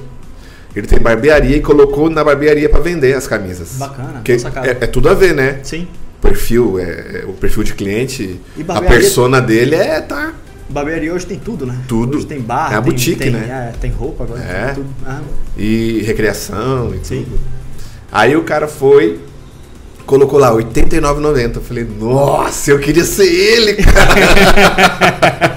[0.76, 3.78] Ele tem barbearia e colocou na barbearia pra vender as camisas.
[3.78, 4.22] Bacana,
[4.64, 5.58] é, é tudo a ver, né?
[5.64, 5.88] Sim.
[6.22, 10.32] perfil, é, é, o perfil de cliente, a persona dele é tá.
[10.68, 11.78] Barbearia hoje tem tudo, né?
[11.86, 12.16] Tudo.
[12.18, 13.72] Hoje tem bar, É a tem, boutique, tem, né?
[13.74, 14.64] é, tem roupa agora, É.
[14.66, 14.88] tem tudo.
[15.06, 15.20] Ah,
[15.56, 17.24] E recreação e Sim.
[17.24, 17.38] tudo.
[18.10, 19.20] Aí o cara foi,
[20.06, 21.56] colocou lá 89,90.
[21.56, 25.56] Eu falei, nossa, eu queria ser ele, cara.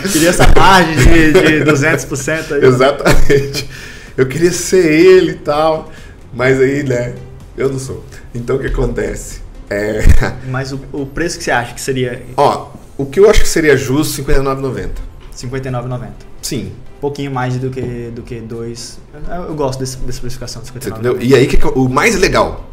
[0.12, 2.64] queria essa margem de, de 200% aí.
[2.64, 3.68] Exatamente.
[4.16, 5.90] Eu queria ser ele e tal.
[6.32, 7.14] Mas aí, né,
[7.56, 8.04] eu não sou.
[8.34, 9.40] Então o que acontece?
[9.68, 10.00] É,
[10.50, 12.69] Mas o, o preço que você acha que seria ó,
[13.02, 14.74] o que eu acho que seria justo, 59,90.
[14.76, 14.90] R$
[15.34, 16.08] 59,90?
[16.42, 18.98] Sim, Um pouquinho mais do que do que dois.
[19.28, 21.08] Eu, eu gosto desse, dessa precificação de Você 59.
[21.16, 21.28] entendeu?
[21.28, 22.68] E aí, que que o mais legal,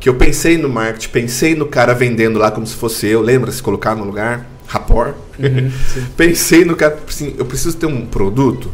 [0.00, 3.50] que eu pensei no marketing, pensei no cara vendendo lá como se fosse eu, lembra?
[3.52, 5.14] Se colocar no lugar, rapor.
[5.38, 5.70] Uhum,
[6.16, 8.70] pensei no cara, assim, eu preciso ter um produto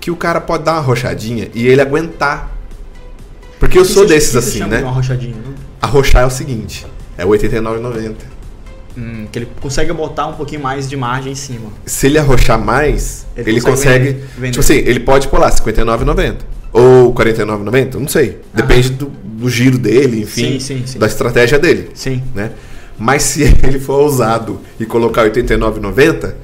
[0.00, 2.50] que o cara pode dar uma rochadinha e ele aguentar.
[3.58, 4.80] Porque eu que sou você- desses que assim, né?
[4.82, 5.34] Uma rochadinha.
[5.36, 5.54] né?
[5.80, 6.86] Arrochar é o seguinte,
[7.16, 8.14] é R$ 89,90.
[8.96, 11.70] Hum, que ele consegue botar um pouquinho mais de margem em cima.
[11.84, 14.26] Se ele arrochar mais, Ele ele, consegue consegue.
[14.38, 14.50] vender-.
[14.52, 16.36] Tipo assim, ele pode pôr lá R$ 59,90.
[16.72, 18.40] Ou R$ 49,90, não sei.
[18.52, 20.58] Depende do, do giro dele, enfim.
[20.58, 20.98] Sim, sim, sim.
[20.98, 21.90] Da estratégia dele.
[21.94, 22.22] Sim.
[22.34, 22.50] né?
[22.98, 26.34] Mas se ele for ousado e colocar R$ 89,90,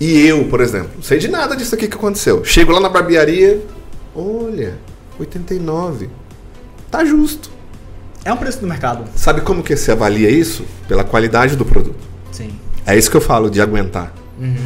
[0.00, 2.44] e eu, por exemplo, não sei de nada disso aqui que aconteceu.
[2.44, 3.60] Chego lá na barbearia,
[4.14, 4.74] olha,
[5.18, 6.08] 89.
[6.90, 7.50] Tá justo.
[8.26, 9.04] É um preço do mercado.
[9.14, 10.64] Sabe como que você avalia isso?
[10.88, 11.94] Pela qualidade do produto.
[12.32, 12.50] Sim.
[12.84, 14.56] É isso que eu falo de aguentar Uhum.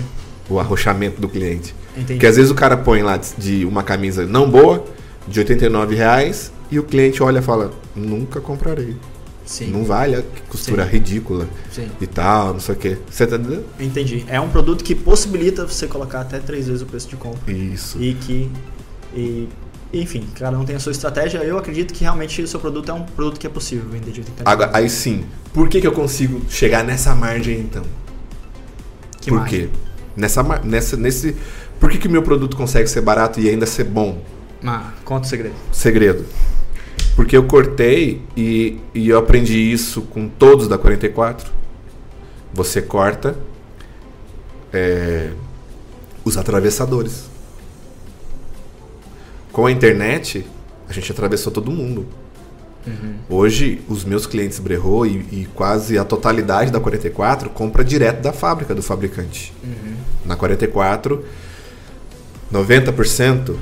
[0.49, 1.75] o arrochamento do cliente.
[1.93, 2.15] Entendi.
[2.15, 4.83] Porque às vezes o cara põe lá de uma camisa não boa,
[5.29, 8.97] de 89 reais, e o cliente olha e fala, nunca comprarei.
[9.45, 9.67] Sim.
[9.71, 10.91] Não vale, que costura Sim.
[10.93, 11.89] ridícula Sim.
[12.01, 12.97] e tal, não sei o quê.
[13.11, 13.65] Você tá entendendo?
[13.79, 14.25] Entendi.
[14.27, 17.53] É um produto que possibilita você colocar até três vezes o preço de compra.
[17.53, 17.99] Isso.
[18.01, 18.51] E que.
[19.15, 19.49] E,
[19.93, 21.39] enfim, cada um tem a sua estratégia.
[21.39, 24.21] Eu acredito que realmente o seu produto é um produto que é possível vender de
[24.21, 27.83] 80 Agora, aí sim, por que, que eu consigo chegar nessa margem então?
[29.21, 29.67] Que por margem?
[29.67, 29.71] quê?
[30.17, 31.37] Nessa, nessa, nesse,
[31.79, 34.23] por que, que o meu produto consegue ser barato e ainda ser bom?
[34.65, 35.55] Ah, conta o segredo.
[35.73, 36.25] Segredo.
[37.17, 41.51] Porque eu cortei e, e eu aprendi isso com todos da 44.
[42.53, 43.37] Você corta
[44.73, 45.31] é,
[46.25, 47.29] os atravessadores.
[49.53, 50.47] Com a internet,
[50.89, 52.07] a gente atravessou todo mundo.
[53.29, 58.33] Hoje, os meus clientes Brerro e, e quase a totalidade da 44 compra direto da
[58.33, 59.53] fábrica do fabricante.
[60.25, 61.25] Na 44,
[62.53, 63.55] 90%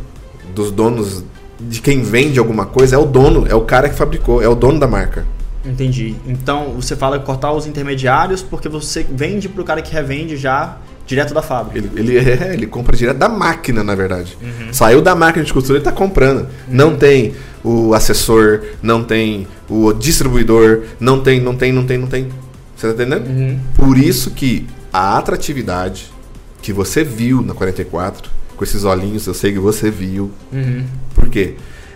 [0.55, 1.25] dos donos
[1.61, 4.55] de quem vende alguma coisa é o dono, é o cara que fabricou, é o
[4.55, 5.27] dono da marca.
[5.65, 6.15] Entendi.
[6.27, 11.33] Então você fala cortar os intermediários porque você vende pro cara que revende já direto
[11.33, 11.79] da fábrica.
[11.79, 14.37] Ele, ele, é, ele compra direto da máquina, na verdade.
[14.71, 16.47] Saiu da máquina de costura, ele está comprando.
[16.69, 22.07] Não tem o assessor, não tem o distribuidor, não tem, não tem, não tem, não
[22.07, 22.29] tem.
[22.77, 23.27] Você tá entendendo?
[23.27, 23.59] Uhum.
[23.75, 26.13] Por isso que a atratividade
[26.61, 30.31] que você viu na 44, com esses olhinhos, eu sei que você viu.
[30.53, 30.85] Uhum.
[31.15, 31.55] Por quê?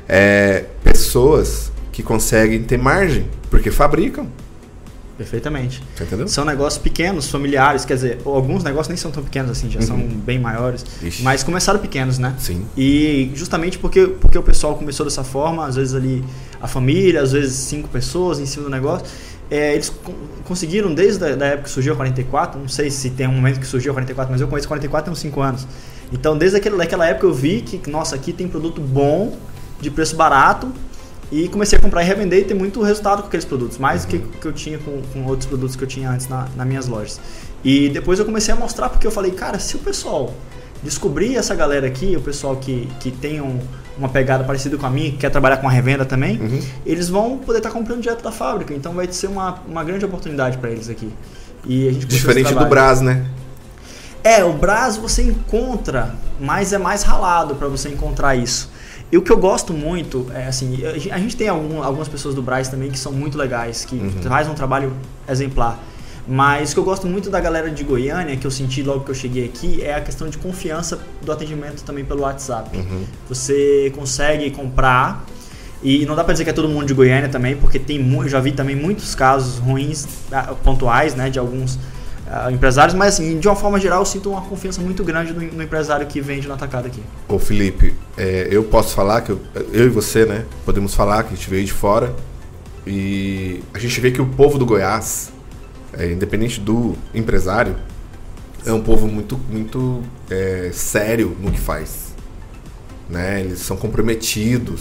[0.09, 4.27] É, pessoas que conseguem ter margem, porque fabricam.
[5.17, 5.83] Perfeitamente.
[5.95, 6.27] Você entendeu?
[6.29, 9.97] São negócios pequenos, familiares, quer dizer, alguns negócios nem são tão pequenos assim, já são
[9.99, 11.09] bem maiores, Uhum.
[11.09, 11.23] Ixi.
[11.23, 12.35] mas começaram pequenos, né?
[12.39, 12.67] Sim.
[12.77, 16.25] E justamente porque, porque o pessoal começou dessa forma, às vezes ali
[16.61, 19.07] a família, às vezes cinco pessoas em cima do negócio,
[19.51, 23.11] é, eles con- conseguiram desde a da época que surgiu a 44, não sei se
[23.11, 25.41] tem um momento que surgiu a 44, mas eu conheço a 44 há uns 5
[25.43, 25.67] anos.
[26.11, 29.37] Então desde aquele, daquela época eu vi que, nossa, aqui tem produto bom,
[29.81, 30.73] de preço barato,
[31.33, 34.09] E comecei a comprar e revender e ter muito resultado com aqueles produtos, mais do
[34.09, 36.87] que, que eu tinha com, com outros produtos que eu tinha antes na, nas minhas
[36.87, 37.19] lojas.
[37.65, 40.35] E depois eu comecei a mostrar porque eu falei, cara, se o pessoal
[40.83, 43.59] descobrir essa galera aqui, o pessoal que, que tem um,
[43.97, 46.61] uma pegada parecida com a minha, que quer trabalhar com a revenda também, Uhum.
[46.85, 48.75] eles vão poder estar comprando direto da fábrica.
[48.75, 51.11] Então vai ser uma, uma grande oportunidade para eles aqui.
[51.65, 52.67] E a gente Diferente do.
[52.67, 53.25] Brás, né?
[54.25, 58.71] É, o Brás você encontra, mas é mais ralado para você encontrar isso.
[59.13, 62.09] E o que eu gosto muito é assim, a gen- a gente tem algum- algumas
[62.09, 64.11] pessoas do Brás também que são muito legais, que Uhum.
[64.23, 64.91] fazem um trabalho
[65.29, 65.79] exemplar.
[66.27, 69.11] Mas o que eu gosto muito da galera de Goiânia, que eu senti logo que
[69.11, 72.75] eu cheguei aqui, é a questão de confiança do atendimento também pelo WhatsApp.
[72.75, 73.03] Uhum.
[73.29, 75.27] Você consegue comprar
[75.83, 78.29] e não dá pra dizer que é todo mundo de Goiânia também, porque tem eu
[78.29, 81.79] já vi também muitos casos ruins ah, pontuais, né, de alguns
[82.35, 85.41] ah, empresários, mas assim, de uma forma geral eu sinto uma confiança muito grande no,
[85.41, 87.03] no empresário que vende no atacado aqui.
[87.29, 89.41] Ô Felipe, é, eu posso falar que eu,
[89.71, 90.47] eu e você, né?
[90.65, 92.17] Podemos falar que a gente veio de fora
[92.87, 95.31] e a gente vê que o povo do Goiás,
[95.93, 97.77] é, independente do empresário,
[98.65, 102.15] é um povo muito, muito é, sério no que faz.
[103.11, 103.43] Né?
[103.43, 104.81] Eles são comprometidos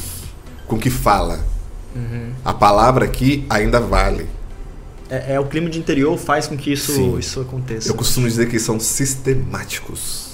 [0.68, 1.44] com o que fala.
[2.46, 4.30] A palavra aqui ainda vale.
[5.12, 7.19] É, é o clima de interior faz com que isso, Sim.
[7.19, 7.89] isso aconteça.
[7.89, 10.32] Eu costumo dizer que são sistemáticos.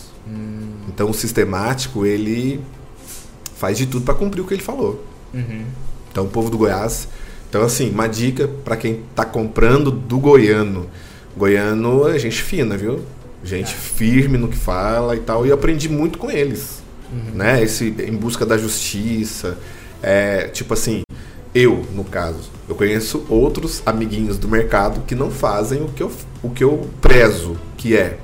[0.97, 2.59] Então o sistemático, ele
[3.55, 5.05] faz de tudo para cumprir o que ele falou.
[5.31, 5.63] Uhum.
[6.11, 7.07] Então o povo do Goiás.
[7.47, 10.89] Então assim, uma dica para quem tá comprando do goiano.
[11.35, 13.01] Goiano é gente fina, viu?
[13.43, 15.45] Gente firme no que fala e tal.
[15.45, 16.81] E eu aprendi muito com eles.
[17.33, 17.63] Né?
[17.63, 19.57] Esse em busca da justiça.
[20.01, 21.03] É, tipo assim,
[21.57, 26.11] eu, no caso, eu conheço outros amiguinhos do mercado que não fazem o que eu,
[26.43, 28.17] o que eu prezo, que é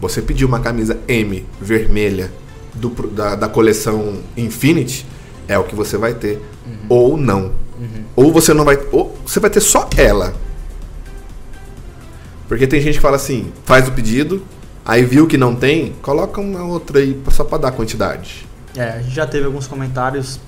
[0.00, 2.30] você pedir uma camisa M vermelha
[2.74, 5.06] do da, da coleção Infinity,
[5.48, 6.40] é o que você vai ter.
[6.88, 7.52] Ou não.
[8.14, 8.78] Ou você não vai.
[8.92, 10.34] Ou você vai ter só ela.
[12.48, 14.42] Porque tem gente que fala assim, faz o pedido,
[14.84, 18.46] aí viu que não tem, coloca uma outra aí só pra dar quantidade.
[18.76, 20.40] É, a gente já teve alguns comentários,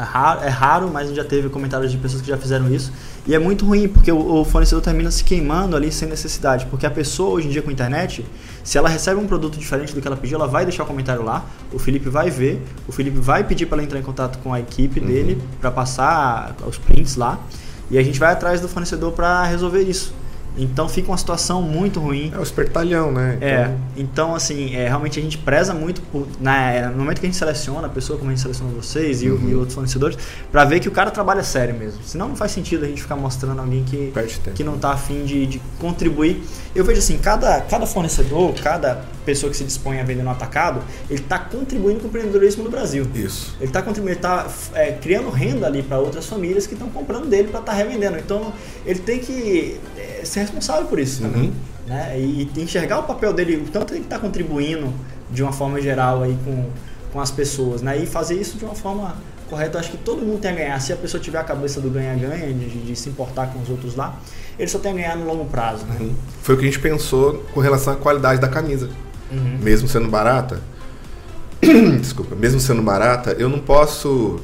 [0.00, 2.72] é raro, é raro, mas a gente já teve comentários de pessoas que já fizeram
[2.72, 2.92] isso.
[3.26, 6.66] E é muito ruim, porque o, o fornecedor termina se queimando ali sem necessidade.
[6.66, 8.24] Porque a pessoa, hoje em dia com a internet,
[8.64, 11.22] se ela recebe um produto diferente do que ela pediu, ela vai deixar o comentário
[11.22, 14.54] lá, o Felipe vai ver, o Felipe vai pedir para ela entrar em contato com
[14.54, 17.38] a equipe dele para passar os prints lá.
[17.90, 20.14] E a gente vai atrás do fornecedor para resolver isso.
[20.56, 22.30] Então fica uma situação muito ruim.
[22.34, 23.38] É o espertalhão, né?
[23.40, 27.28] É, então assim, é, realmente a gente preza muito por, né, no momento que a
[27.28, 30.18] gente seleciona a pessoa, como a gente seleciona vocês e, o- e outros fornecedores,
[30.50, 32.02] pra ver que o cara trabalha sério mesmo.
[32.04, 34.50] Senão não faz sentido a gente ficar mostrando alguém que, tempo.
[34.56, 36.42] que não tá afim de, de contribuir.
[36.74, 40.80] Eu vejo assim, cada, cada fornecedor, cada pessoa que se dispõe a vender no atacado,
[41.08, 43.06] ele tá contribuindo com o empreendedorismo do Brasil.
[43.14, 43.54] Isso.
[43.60, 47.26] Ele está contribuindo, ele tá é, criando renda ali para outras famílias que estão comprando
[47.28, 48.18] dele para estar revendendo.
[48.18, 48.52] Então
[48.84, 49.78] ele tem que
[50.20, 51.44] é, ser responsável por isso também.
[51.44, 51.52] Uhum.
[51.86, 52.18] Né?
[52.20, 54.92] E, e enxergar o papel dele, o tanto ele está contribuindo
[55.30, 56.66] de uma forma geral aí com,
[57.12, 57.82] com as pessoas.
[57.82, 57.98] Né?
[57.98, 59.16] E fazer isso de uma forma
[59.48, 59.76] correta.
[59.76, 60.80] Eu acho que todo mundo tem a ganhar.
[60.80, 63.68] Se a pessoa tiver a cabeça do ganha-ganha, de, de- de se importar com os
[63.68, 64.16] outros lá,
[64.58, 65.84] ele só tem a ganhar no longo prazo.
[65.86, 65.96] Né?
[66.00, 66.14] Uhum.
[66.42, 68.88] Foi o que a gente pensou com relação à qualidade da camisa.
[69.32, 69.58] Uhum.
[69.60, 70.60] Mesmo sendo barata.
[72.00, 74.40] Desculpa, mesmo sendo barata, eu não posso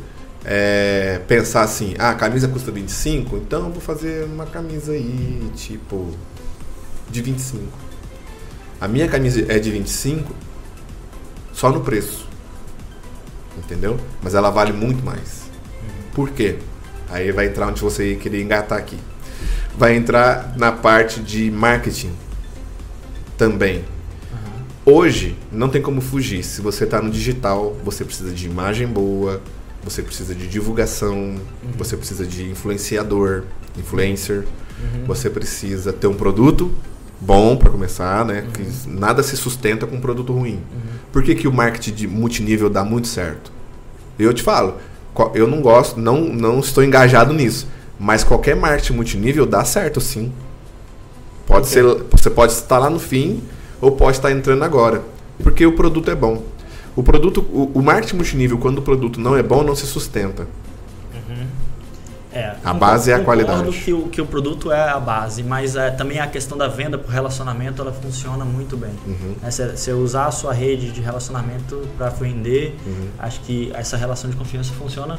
[0.49, 5.51] é, pensar assim, ah, a camisa custa 25, então eu vou fazer uma camisa aí,
[5.57, 6.15] tipo,
[7.11, 7.65] de 25.
[8.81, 10.33] A minha camisa é de 25
[11.53, 12.29] só no preço.
[13.59, 13.99] Entendeu?
[14.23, 15.51] Mas ela vale muito mais.
[16.15, 16.59] Por quê?
[17.11, 18.99] Aí vai entrar onde você queria engatar aqui.
[19.77, 22.13] Vai entrar na parte de marketing
[23.37, 23.85] também.
[24.85, 26.45] Hoje não tem como fugir.
[26.45, 29.43] Se você está no digital, você precisa de imagem boa,
[29.87, 31.37] você precisa de divulgação,
[31.79, 33.45] você precisa de influenciador,
[33.79, 34.45] influencer,
[35.07, 36.73] você precisa ter um produto
[37.21, 38.45] bom para começar, né?
[38.53, 40.61] Que nada se sustenta com um produto ruim.
[41.13, 43.53] Por que, que o marketing de multinível dá muito certo?
[44.19, 44.75] Eu te falo,
[45.35, 47.69] eu não gosto, não, não estou engajado nisso.
[47.99, 50.33] Mas qualquer marketing multinível dá certo, sim.
[51.47, 51.73] Pode Ok.
[51.73, 53.41] ser, você pode estar lá no fim
[53.81, 55.03] ou pode estar entrando agora,
[55.43, 56.43] porque o produto é bom.
[56.97, 60.49] O produto, o, o marketing multinível, quando o produto não é bom, não se sustenta.
[62.33, 63.71] É, A base é a qualidade.
[63.73, 66.99] que o, que o produto é a base, mas é, também a questão da venda
[66.99, 68.91] por relacionamento ela funciona muito bem.
[69.07, 69.35] Uhum.
[69.41, 73.09] Né, Você você usar a sua rede de relacionamento para vender, Uhum.
[73.19, 75.19] acho que essa relação de confiança funciona.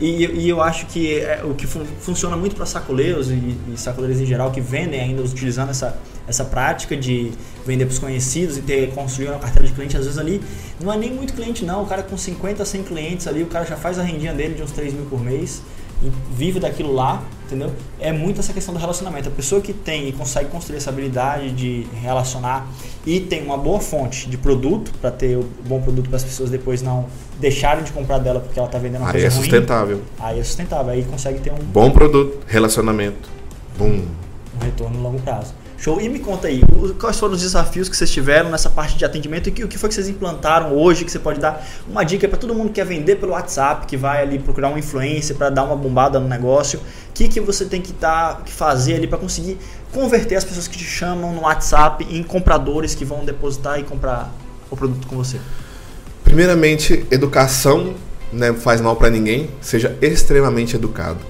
[0.00, 3.76] E, e eu acho que é, o que fun- funciona muito para sacoleiros e, e
[3.76, 5.96] sacoleiros em geral que vendem ainda utilizando essa,
[6.28, 7.32] essa prática de
[7.64, 10.42] vender para os conhecidos e ter construído uma carteira de cliente, às vezes ali
[10.78, 13.64] não é nem muito cliente não, o cara com 50, 100 clientes ali, o cara
[13.64, 15.62] já faz a rendinha dele de uns 3 mil por mês
[16.02, 17.72] e vive daquilo lá, entendeu?
[17.98, 19.30] É muito essa questão do relacionamento.
[19.30, 22.70] A pessoa que tem e consegue construir essa habilidade de relacionar
[23.06, 26.50] e tem uma boa fonte de produto para ter o bom produto para as pessoas
[26.50, 27.06] depois não
[27.38, 29.40] deixarem de comprar dela porque ela está vendendo uma Aí coisa é ruim.
[29.40, 30.02] sustentável.
[30.18, 33.28] Aí é sustentável, aí consegue ter um, Bom produto, relacionamento.
[33.78, 34.04] Bum.
[34.60, 35.54] um retorno no longo prazo.
[35.78, 36.00] Show.
[36.00, 36.62] E me conta aí,
[36.98, 39.90] quais foram os desafios que vocês tiveram nessa parte de atendimento e o que foi
[39.90, 42.86] que vocês implantaram hoje que você pode dar uma dica para todo mundo que quer
[42.86, 46.78] vender pelo WhatsApp, que vai ali procurar um influencer para dar uma bombada no negócio.
[46.78, 49.58] O que, que você tem que, tá, que fazer ali para conseguir
[49.92, 54.32] converter as pessoas que te chamam no WhatsApp em compradores que vão depositar e comprar
[54.70, 55.38] o produto com você?
[56.36, 57.94] Primeiramente, educação
[58.30, 59.48] né, faz mal para ninguém.
[59.62, 61.20] Seja extremamente educado.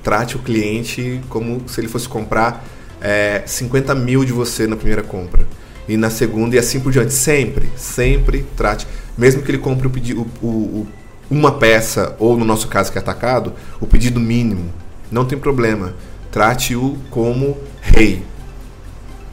[0.00, 2.64] Trate o cliente como se ele fosse comprar
[3.00, 5.44] é, 50 mil de você na primeira compra.
[5.88, 7.12] E na segunda e assim por diante.
[7.14, 8.86] Sempre, sempre trate.
[9.18, 10.88] Mesmo que ele compre o pedi- o- o- o-
[11.28, 14.72] uma peça, ou no nosso caso que é atacado, o pedido mínimo.
[15.10, 15.94] Não tem problema.
[16.30, 18.22] Trate-o como rei.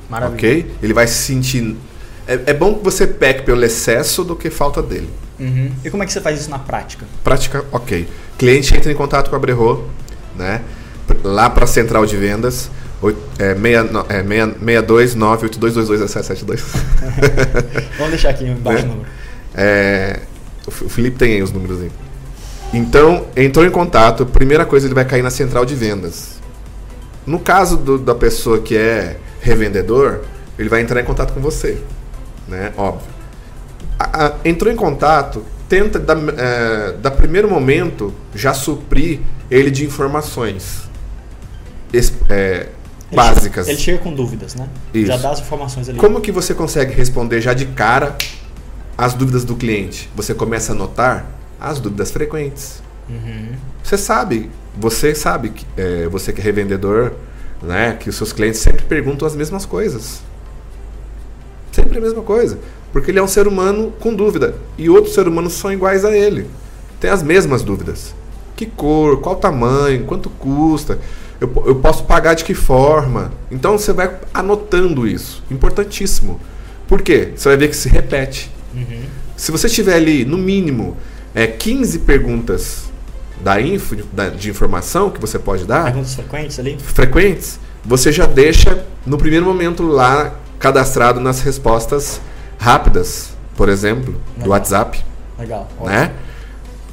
[0.10, 0.36] Maravilha.
[0.36, 0.72] Ok?
[0.82, 1.76] Ele vai se sentir.
[2.28, 5.10] É, é bom que você peque pelo excesso do que falta dele.
[5.40, 5.72] Uhum.
[5.84, 7.06] E como é que você faz isso na prática?
[7.24, 8.08] Prática, ok.
[8.38, 9.84] Cliente entra em contato com a Brerô,
[10.36, 10.62] né?
[11.24, 12.70] Lá para a central de vendas,
[13.02, 16.64] oito- é, meia, no- é, meia, 62 98222 1772.
[17.98, 18.94] Vamos deixar aqui embaixo o Né?
[18.94, 19.10] número.
[19.54, 20.20] É,
[20.66, 21.92] o o Felipe tem aí os números aí.
[22.74, 26.36] Então, entrou em contato, primeira coisa, ele vai cair na central de vendas.
[27.26, 30.22] No caso do- da pessoa que é revendedor,
[30.58, 31.78] ele vai entrar em contato com você,
[32.48, 32.74] né?
[32.78, 33.08] Óbvio.
[33.98, 39.86] A- a- entrou em contato, tenta, da, é, da primeiro momento, já suprir ele de
[39.86, 40.90] informações
[41.94, 42.68] es- é,
[43.12, 43.66] Ele básicas.
[43.66, 44.68] chega- Ele chega com dúvidas, né?
[44.94, 45.08] Isso.
[45.08, 45.98] Já dá as informações ali.
[45.98, 48.16] Como que você consegue responder já de cara
[48.98, 50.10] as dúvidas do cliente?
[50.16, 51.26] Você começa a notar
[51.60, 52.82] as dúvidas frequentes.
[53.10, 53.50] Uhum.
[53.84, 57.14] Você sabe, você sabe, que, é, você que é revendedor,
[57.62, 60.22] né, que os seus clientes sempre perguntam as mesmas coisas.
[61.96, 62.60] Sempre a mesma coisa.
[62.92, 64.56] Porque ele é um ser humano com dúvida.
[64.78, 66.46] E outros seres humanos são iguais a ele.
[67.00, 68.14] Tem as mesmas dúvidas.
[68.56, 71.00] Que cor, qual tamanho, quanto custa,
[71.40, 73.32] eu, eu posso pagar de que forma.
[73.50, 75.42] Então você vai anotando isso.
[75.50, 76.40] Importantíssimo.
[76.88, 77.30] Por quê?
[77.36, 78.52] Você vai ver que se repete.
[78.74, 79.04] Uhum.
[79.38, 80.98] Se você tiver ali, no mínimo,
[81.34, 82.86] é, 15 perguntas
[83.42, 86.78] da info, da- de informação que você pode dar, Perguntas frequentes ali?
[86.80, 92.20] frequentes, você já deixa no primeiro momento lá cadastrado nas respostas
[92.58, 94.50] rápidas, por exemplo, do Legal.
[94.50, 95.04] WhatsApp,
[95.38, 95.68] Legal.
[95.84, 96.12] né?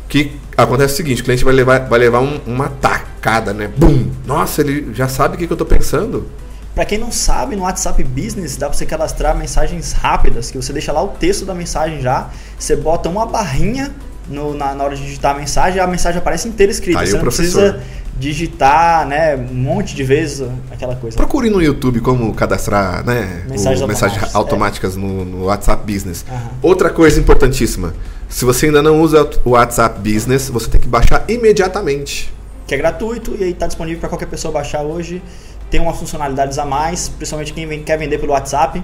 [0.09, 3.69] Que acontece o seguinte, o cliente vai levar, vai levar um- uma tacada, né?
[3.77, 4.11] Bum!
[4.27, 6.27] Nossa, ele já sabe o que, que eu tô pensando.
[6.75, 10.73] Pra quem não sabe, no WhatsApp Business dá pra você cadastrar mensagens rápidas, que você
[10.73, 13.93] deixa lá o texto da mensagem já, você bota uma barrinha
[14.29, 16.99] no- na, na hora de digitar a mensagem, a mensagem aparece inteira escrita.
[16.99, 17.73] Tá aí você o não professor.
[17.73, 17.85] precisa
[18.23, 21.17] digitar, né, um monte de vezes aquela coisa.
[21.17, 26.25] Procure no YouTube como cadastrar né, Mensagens o- automáticas, automáticas no, no WhatsApp Business.
[26.31, 26.51] Aham.
[26.63, 27.93] Outra coisa importantíssima:
[28.29, 32.33] se você ainda não usa o WhatsApp Business, você tem que baixar imediatamente.
[32.67, 35.21] que é gratuito e aí está disponível para qualquer pessoa baixar hoje.
[35.69, 38.83] Tem umas funcionalidades a mais, principalmente quem quer vender pelo WhatsApp.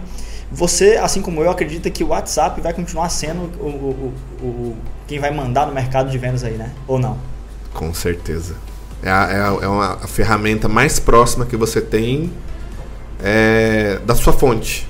[0.51, 4.77] Você, assim como eu, acredita que o WhatsApp vai continuar sendo o, o- o- o-
[5.07, 6.71] quem vai mandar no mercado de vendas aí, né?
[6.87, 7.19] Ou não?
[7.75, 8.55] Com certeza.
[9.03, 12.33] É, a, é, a- é uma a ferramenta mais próxima que você tem
[13.23, 14.87] é, da sua fonte.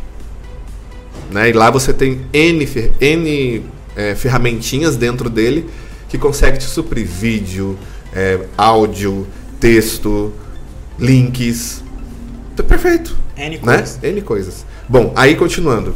[1.31, 1.51] Né?
[1.51, 3.65] E lá você tem N, fer- N
[3.97, 5.69] é, ferramentinhas dentro dele
[6.09, 7.79] que consegue te suprir vídeo,
[8.15, 9.27] é, áudio,
[9.61, 10.33] texto,
[10.99, 11.83] links.
[12.57, 13.15] Tá perfeito.
[13.37, 13.77] N né?
[13.77, 13.99] coisas.
[14.03, 14.67] N coisas.
[14.89, 15.95] Bom, aí continuando.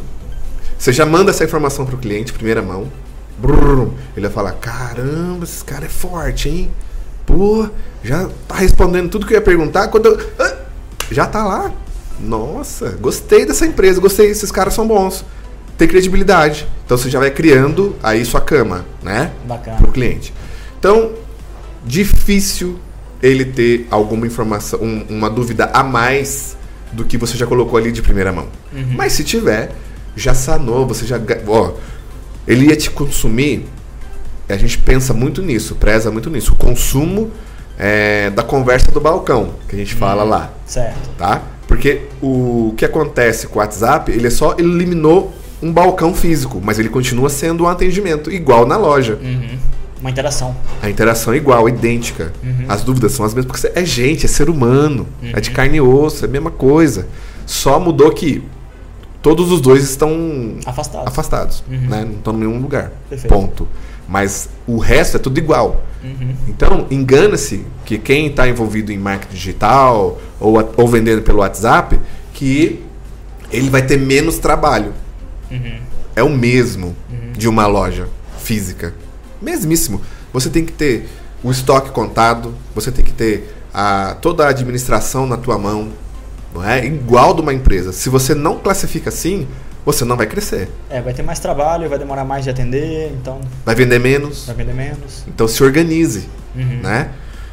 [0.77, 2.91] Você já manda essa informação pro cliente, primeira mão.
[3.39, 6.71] Brrr, ele vai falar: caramba, esse cara é forte, hein?
[7.25, 7.67] Pô,
[8.03, 9.87] já tá respondendo tudo que eu ia perguntar.
[9.87, 10.55] Quando eu- Ah,
[11.11, 11.71] já tá lá.
[12.19, 15.25] Nossa, gostei dessa empresa, gostei, esses caras são bons.
[15.77, 16.67] Tem credibilidade.
[16.85, 19.31] Então você já vai criando aí sua cama, né?
[19.45, 19.77] Bacana.
[19.77, 20.33] para o cliente.
[20.79, 21.11] Então,
[21.85, 22.79] difícil
[23.21, 26.57] ele ter alguma informação, um- uma dúvida a mais
[26.91, 28.47] do que você já colocou ali de primeira mão.
[28.71, 28.93] Uhum.
[28.95, 29.71] Mas se tiver,
[30.15, 31.19] já sanou, você já.
[31.47, 31.73] Ó,
[32.47, 33.65] ele ia te consumir.
[34.49, 36.53] A gente pensa muito nisso, preza muito nisso.
[36.53, 37.31] O consumo
[37.79, 41.09] é, da conversa do balcão, que a gente fala lá Certo.
[41.17, 41.41] tá?
[41.67, 46.89] Porque o que acontece com o WhatsApp, ele só eliminou um balcão físico, mas ele
[46.89, 49.17] continua sendo um atendimento igual na loja.
[49.23, 49.57] Uhum.
[50.01, 50.53] Uma interação.
[50.81, 52.33] A interação é igual, idêntica.
[52.43, 52.65] Uhum.
[52.67, 55.81] As dúvidas são as mesmas, porque é gente, é ser humano, é de carne e
[55.81, 57.07] osso, é a mesma coisa.
[57.45, 58.43] Só mudou que
[59.21, 61.07] todos os dois estão Afastado.
[61.07, 61.77] afastados, Uhum.
[61.87, 62.03] né?
[62.05, 62.91] não estão em nenhum lugar.
[63.09, 63.33] Perfeito.
[63.33, 63.65] Ponto.
[64.07, 65.83] Mas o resto é tudo igual.
[66.03, 66.35] Uhum.
[66.47, 71.99] Então, engana-se que quem está envolvido em marketing digital ou, ou vendendo pelo WhatsApp,
[72.33, 72.83] que
[73.51, 74.93] ele vai ter menos trabalho.
[75.49, 75.79] Uhum.
[76.15, 76.95] É o mesmo
[77.37, 78.07] de uma loja
[78.39, 78.93] física.
[79.41, 80.01] Mesmíssimo.
[80.31, 81.09] Você tem que ter
[81.43, 85.89] o estoque contado, você tem que ter a, toda a administração na tua mão.
[86.53, 86.85] Não é?
[86.85, 87.91] Igual de uma empresa.
[87.91, 89.47] Se você não classifica assim,
[89.85, 90.69] você não vai crescer.
[90.89, 94.45] É, vai ter mais trabalho, vai demorar mais de atender, então Vai vender menos.
[94.45, 95.23] vai vender menos.
[95.27, 96.27] Então se organize.
[96.55, 96.81] Uhum.
[96.81, 97.09] né?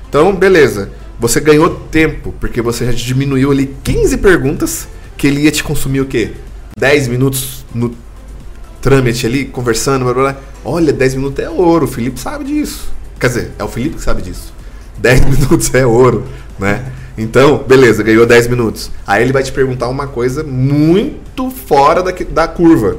[0.09, 0.91] Então, beleza.
[1.19, 6.01] Você ganhou tempo, porque você já diminuiu ali 15 perguntas, que ele ia te consumir
[6.01, 6.33] o quê?
[6.79, 7.95] 10 minutos no
[8.81, 10.37] trâmite ali, conversando, blá, blá, blá.
[10.65, 12.91] Olha, 10 minutos é ouro, o Felipe sabe disso.
[13.19, 14.53] Quer dizer, é o Felipe que sabe disso.
[14.99, 16.27] 10 minutos é ouro,
[16.59, 16.91] né?
[17.23, 18.91] Então, beleza, ganhou 10 minutos.
[19.07, 22.97] Aí ele vai te perguntar uma coisa muito fora da, da curva.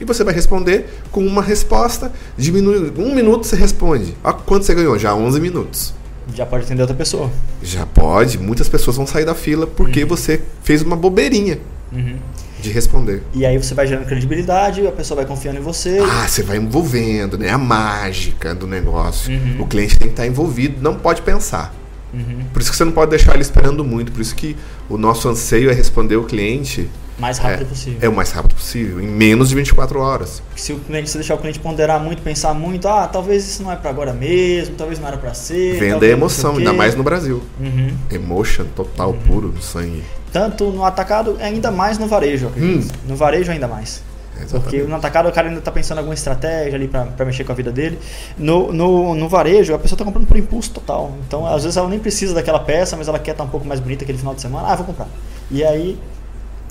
[0.00, 4.14] E você vai responder com uma resposta, diminui um minuto você responde.
[4.22, 4.98] Ó, quanto você ganhou?
[4.98, 5.94] Já 11 minutos.
[6.34, 7.30] Já pode atender outra pessoa.
[7.62, 11.58] Já pode, muitas pessoas vão sair da fila porque você fez uma bobeirinha
[11.92, 12.16] Uhum.
[12.60, 13.22] de responder.
[13.32, 15.98] E aí você vai gerando credibilidade, a pessoa vai confiando em você.
[16.02, 17.48] Ah, você vai envolvendo, né?
[17.50, 19.32] A mágica do negócio.
[19.32, 19.62] Uhum.
[19.62, 21.72] O cliente tem que estar envolvido, não pode pensar.
[22.12, 22.44] Uhum.
[22.52, 24.12] Por isso que você não pode deixar ele esperando muito.
[24.12, 24.56] Por isso que
[24.88, 26.88] o nosso anseio é responder o cliente
[27.18, 27.98] Mais rápido é, possível.
[28.02, 30.42] é o mais rápido possível, em menos de 24 horas.
[30.54, 33.72] Se o cliente se deixar o cliente ponderar muito, pensar muito, ah, talvez isso não
[33.72, 35.78] é pra agora mesmo, talvez não era pra ser.
[35.78, 37.42] Venda é emoção, ainda mais no Brasil.
[37.60, 37.94] Uhum.
[38.10, 40.02] Emotion total, puro, no sangue.
[40.32, 42.94] Tanto no atacado, ainda mais no varejo, acredito.
[43.08, 44.02] No varejo, ainda mais.
[44.36, 44.76] Porque.
[44.76, 44.82] Exatamente.
[44.84, 47.52] no atacado o cara ainda tá pensando em alguma estratégia ali pra, pra mexer com
[47.52, 47.98] a vida dele.
[48.38, 51.12] No, no, no varejo, a pessoa tá comprando por impulso total.
[51.26, 53.80] Então, às vezes, ela nem precisa daquela peça, mas ela quer estar um pouco mais
[53.80, 54.68] bonita aquele final de semana.
[54.68, 55.08] Ah, vou comprar.
[55.50, 55.98] E aí.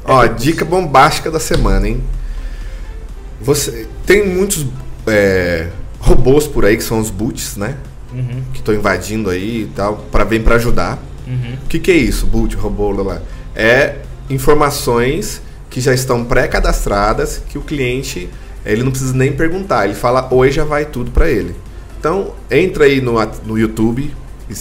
[0.07, 2.03] é Ó, dica bombástica da semana, hein?
[3.41, 4.66] Você tem muitos
[5.07, 5.68] é,
[5.99, 7.76] robôs por aí que são os boots, né?
[8.13, 10.99] Uhum, Que estão invadindo aí e tal, para vir para ajudar.
[11.28, 11.57] uhum.
[11.63, 13.22] O que, que é isso, boot, robô, lá, lá?
[13.55, 13.97] É
[14.30, 15.41] informações
[15.76, 18.30] que já estão pré-cadastradas que o cliente
[18.65, 21.53] ele não precisa nem perguntar, ele fala oi já vai tudo para ele.
[21.99, 23.15] Então entra aí no,
[23.45, 24.09] no YouTube,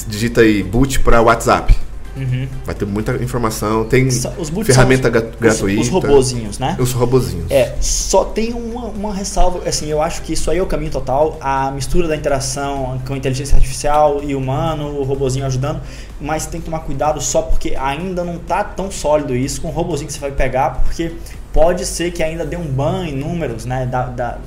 [0.09, 1.79] digita aí boot para WhatsApp,
[2.17, 2.47] Uhum.
[2.65, 4.25] vai ter muita informação, tem Os
[4.65, 6.77] ferramenta os, gratuita, Os robozinhos, né?
[6.79, 7.51] os robozinhos.
[7.51, 10.93] É, só tem uma, uma ressalva, assim, eu acho que isso aí é o caminho
[10.93, 15.81] total, a mistura da interação com inteligência artificial e humano, o robozinho ajudando,
[16.21, 19.73] mas tem que tomar cuidado só porque ainda não tá tão sólido isso com o
[19.73, 21.13] robozinho que você vai pegar, porque
[21.55, 24.39] pode ser que ainda dê um ban em números, né, da, da-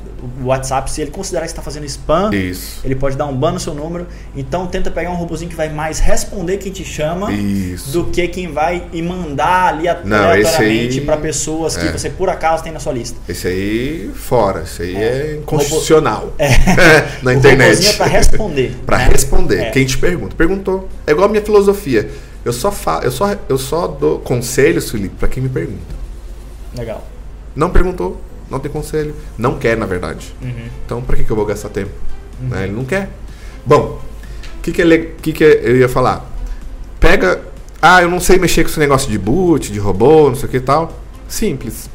[0.43, 2.81] o WhatsApp, se ele considerar que está fazendo spam, Isso.
[2.83, 5.69] ele pode dar um ban no seu número, então tenta pegar um robozinho que vai
[5.69, 7.91] mais responder quem te chama, Isso.
[7.91, 11.91] do que quem vai e mandar ali aleatoriamente para pessoas que é.
[11.91, 13.17] você por acaso tem na sua lista.
[13.29, 15.35] Esse aí fora, esse aí é, É.
[15.41, 16.33] inconstitucional.
[16.39, 16.49] É.
[17.23, 17.87] Na internet.
[17.87, 18.75] é pra responder.
[18.85, 19.09] Pra né?
[19.11, 19.59] responder.
[19.61, 19.69] É.
[19.71, 20.35] Quem te pergunta.
[20.35, 20.87] Perguntou.
[21.05, 22.09] É igual a minha filosofia.
[22.43, 25.96] Eu só, fa eu só, eu só dou conselhos, Felipe, pra quem me pergunta.
[26.77, 27.05] Legal.
[27.55, 29.15] Não perguntou, não tem conselho.
[29.37, 30.33] Não quer, na verdade.
[30.41, 30.67] Uhum.
[30.85, 31.91] Então, pra que, que eu vou gastar tempo?
[32.39, 32.63] Né?
[32.65, 33.09] Ele não quer.
[33.65, 33.99] Bom,
[34.57, 36.25] o que, que, ele- que, que eu ia falar?
[36.99, 37.41] Pega.
[37.81, 40.49] Ah, eu não sei mexer com esse negócio de boot, de robô, não sei o
[40.51, 40.91] que e tal.
[41.27, 41.89] Simples.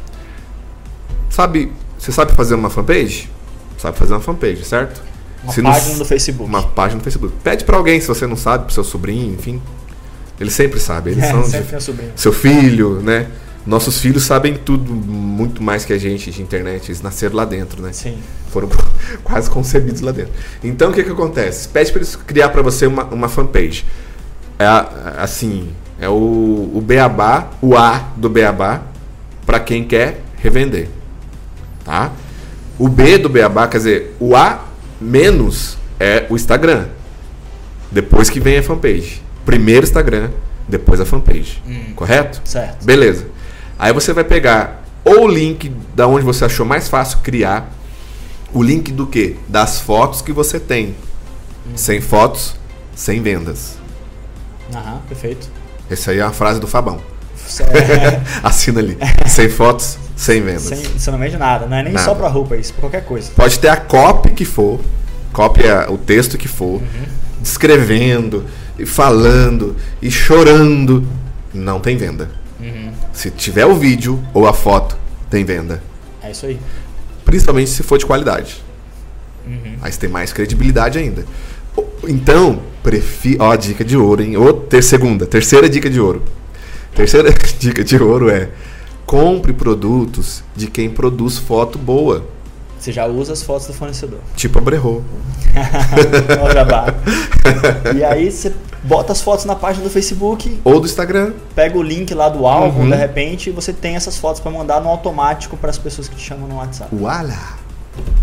[1.30, 3.30] Sabe, você sabe fazer uma fanpage?
[3.78, 5.00] Sabe fazer uma fanpage, certo?
[5.42, 6.48] Uma Se não- página do Facebook.
[6.48, 7.34] Uma página no Facebook.
[7.42, 9.60] Pede pra alguém se você não sabe, pro seu sobrinho, enfim.
[10.38, 11.10] Ele sempre sabe.
[11.10, 12.12] Eles É, são de- sempre um sobrinho.
[12.16, 13.26] seu filho, né?
[13.64, 16.88] Nossos filhos sabem tudo muito mais que a gente de internet.
[16.88, 17.92] Eles nasceram lá dentro, né?
[17.92, 18.18] Sim.
[18.50, 18.68] Foram
[19.22, 20.32] quase concebidos lá dentro.
[20.62, 21.68] Então o que que acontece?
[21.68, 23.84] Pede para eles criar para você uma, uma fanpage.
[24.58, 24.66] É
[25.18, 28.82] assim, é o, o beabá, o A do beabá
[29.46, 30.88] para quem quer revender,
[31.84, 32.12] tá?
[32.78, 34.64] O B do beabá, quer dizer, o A
[35.00, 36.86] menos é o Instagram.
[37.90, 39.22] Depois que vem a fanpage.
[39.44, 40.30] Primeiro Instagram,
[40.68, 41.62] depois a fanpage.
[41.66, 41.92] Hum.
[41.94, 42.40] Correto?
[42.44, 42.84] Certo.
[42.84, 43.26] Beleza.
[43.78, 47.70] Aí você vai pegar ou o link da onde você achou mais fácil criar,
[48.52, 49.36] o link do que?
[49.48, 50.94] Das fotos que você tem.
[51.74, 52.54] Sem fotos,
[52.94, 53.76] sem vendas.
[54.74, 55.48] Aham, perfeito.
[55.90, 57.00] Essa aí é uma frase do Fabão.
[57.60, 58.96] É, Assina ali.
[59.26, 60.62] sem fotos, sem vendas.
[60.62, 61.66] sem, você não vende nada.
[61.66, 62.04] Não é nem Nada.
[62.04, 63.30] só pra roupa isso, pra qualquer coisa.
[63.34, 64.80] Pode ter a copy que for,
[65.32, 66.80] cópia o texto que for,
[67.40, 68.44] descrevendo,
[68.78, 71.06] e falando, e chorando.
[71.52, 72.30] Não tem venda.
[73.12, 74.96] Se tiver o vídeo ou a foto,
[75.28, 75.82] tem venda.
[76.22, 76.58] É isso aí.
[77.24, 78.62] Principalmente se for de qualidade.
[79.46, 79.76] Uhum.
[79.82, 81.24] Aí você tem mais credibilidade ainda.
[82.08, 83.42] Então, prefiro.
[83.42, 84.36] Ó, dica de ouro, hein?
[84.36, 86.22] Ou ter segunda, terceira dica de ouro.
[86.94, 88.50] Terceira dica de ouro é:
[89.06, 92.26] compre produtos de quem produz foto boa.
[92.82, 94.18] Você já usa as fotos do fornecedor.
[94.34, 95.04] Tipo a Brerro.
[97.96, 98.52] e aí você
[98.82, 100.60] bota as fotos na página do Facebook.
[100.64, 101.32] Ou do Instagram.
[101.54, 102.90] Pega o link lá do álbum, uhum.
[102.90, 106.16] de repente, e você tem essas fotos para mandar no automático para as pessoas que
[106.16, 106.92] te chamam no WhatsApp.
[106.92, 107.38] Uala!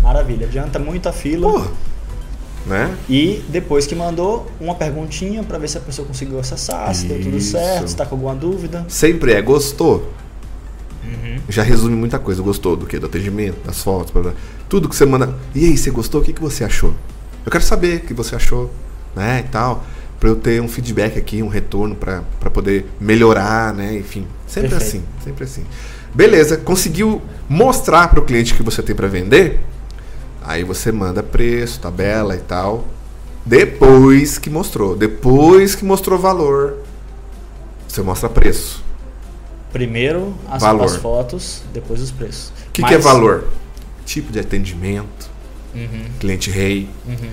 [0.02, 1.50] Maravilha, adianta muito a fila.
[1.50, 1.64] Pô.
[2.66, 2.94] Né?
[3.08, 7.14] E depois que mandou, uma perguntinha para ver se a pessoa conseguiu acessar, se Isso.
[7.14, 8.84] deu tudo certo, se tá com alguma dúvida.
[8.88, 10.06] Sempre é, gostou?
[11.50, 12.42] Já resume muita coisa.
[12.42, 12.98] Gostou do que?
[12.98, 14.32] Do atendimento, das fotos, blá, blá.
[14.68, 15.34] tudo que você manda.
[15.54, 16.20] E aí, você gostou?
[16.20, 16.94] O que, que você achou?
[17.44, 18.70] Eu quero saber o que você achou,
[19.14, 19.44] né?
[19.46, 19.84] E tal.
[20.18, 23.96] Pra eu ter um feedback aqui, um retorno para poder melhorar, né?
[23.96, 24.96] Enfim, sempre Perfeito.
[24.96, 25.64] assim, sempre assim.
[26.14, 29.60] Beleza, conseguiu mostrar para o cliente que você tem para vender?
[30.42, 32.86] Aí você manda preço, tabela e tal.
[33.46, 36.78] Depois que mostrou, depois que mostrou valor,
[37.88, 38.84] você mostra preço.
[39.72, 42.52] Primeiro as, as fotos, depois os preços.
[42.68, 42.90] O que, Mas...
[42.90, 43.48] que, é valor?
[44.04, 45.30] Tipo de atendimento,
[45.74, 46.06] uhum.
[46.18, 47.30] cliente rei, uhum.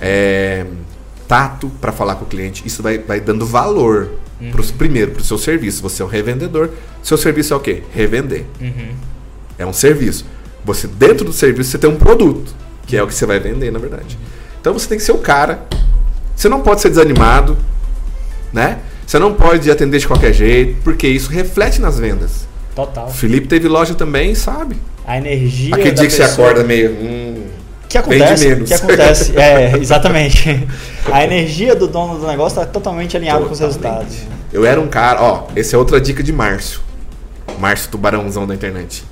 [0.00, 0.66] é,
[1.26, 2.66] tato para falar com o cliente.
[2.66, 4.10] Isso vai, vai dando valor.
[4.40, 4.50] Uhum.
[4.50, 5.82] Pros, primeiro, para o seu serviço.
[5.82, 6.70] Você é um revendedor.
[7.02, 7.82] Seu serviço é o quê?
[7.94, 8.44] Revender.
[8.60, 8.94] Uhum.
[9.58, 10.24] É um serviço.
[10.64, 12.54] Você, dentro do serviço, você tem um produto,
[12.86, 14.18] que é o que você vai vender, na verdade.
[14.60, 15.66] Então você tem que ser o cara.
[16.36, 17.56] Você não pode ser desanimado,
[18.52, 18.80] né?
[19.08, 22.46] Você não pode atender de qualquer jeito, porque isso reflete nas vendas.
[22.74, 23.08] Total.
[23.08, 24.76] Felipe teve loja também, sabe?
[25.06, 25.74] A energia.
[25.74, 26.28] Aquele dia que pessoa...
[26.28, 26.90] você acorda meio.
[26.90, 27.46] Hum,
[27.88, 28.56] que acontece?
[28.56, 29.32] que acontece?
[29.40, 30.68] É, exatamente.
[31.10, 34.14] A energia do dono do negócio está totalmente alinhada com os resultados.
[34.52, 36.80] Eu era um cara, ó, essa é outra dica de Márcio.
[37.58, 39.04] Márcio Tubarãozão da internet.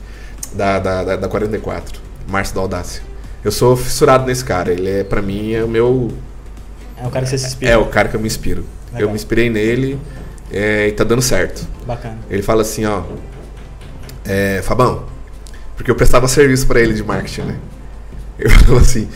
[0.53, 1.99] Da, da, da, da 44.
[2.29, 3.03] Márcio da Audácia.
[3.43, 4.71] Eu sou fissurado nesse cara.
[4.71, 6.13] Ele é, pra mim, é o meu.
[7.03, 7.73] É o cara que você se inspira.
[7.73, 8.76] É o cara que eu me inspiro.
[8.87, 9.03] Legal.
[9.03, 9.99] Eu me inspirei nele
[10.51, 11.67] é, e tá dando certo.
[11.87, 12.19] Bacana.
[12.31, 13.03] Ele fala assim, ó.
[14.25, 15.05] É, Fabão,
[15.77, 17.59] porque eu prestava serviço para ele de marketing, né?
[18.39, 19.09] Ele falou assim,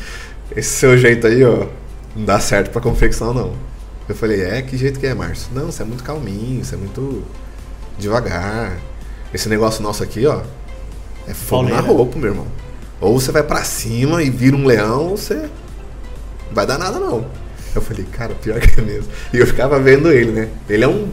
[0.55, 1.67] esse seu jeito aí, ó,
[2.15, 3.55] não dá certo para confecção não.
[4.09, 5.51] Eu falei, é, que jeito que é, Márcio?
[5.55, 7.25] Não, você é muito calminho, você é muito
[7.99, 8.77] devagar.
[9.33, 10.43] Esse negócio nosso aqui, ó,
[11.29, 12.47] é fogo na roupa, meu irmão.
[13.01, 16.99] Ou você vai para cima e vira um leão, ou você não vai dar nada
[16.99, 17.27] não.
[17.75, 19.11] Eu falei, cara, pior que é mesmo.
[19.33, 20.49] E eu ficava vendo ele, né?
[20.69, 21.09] Ele é um.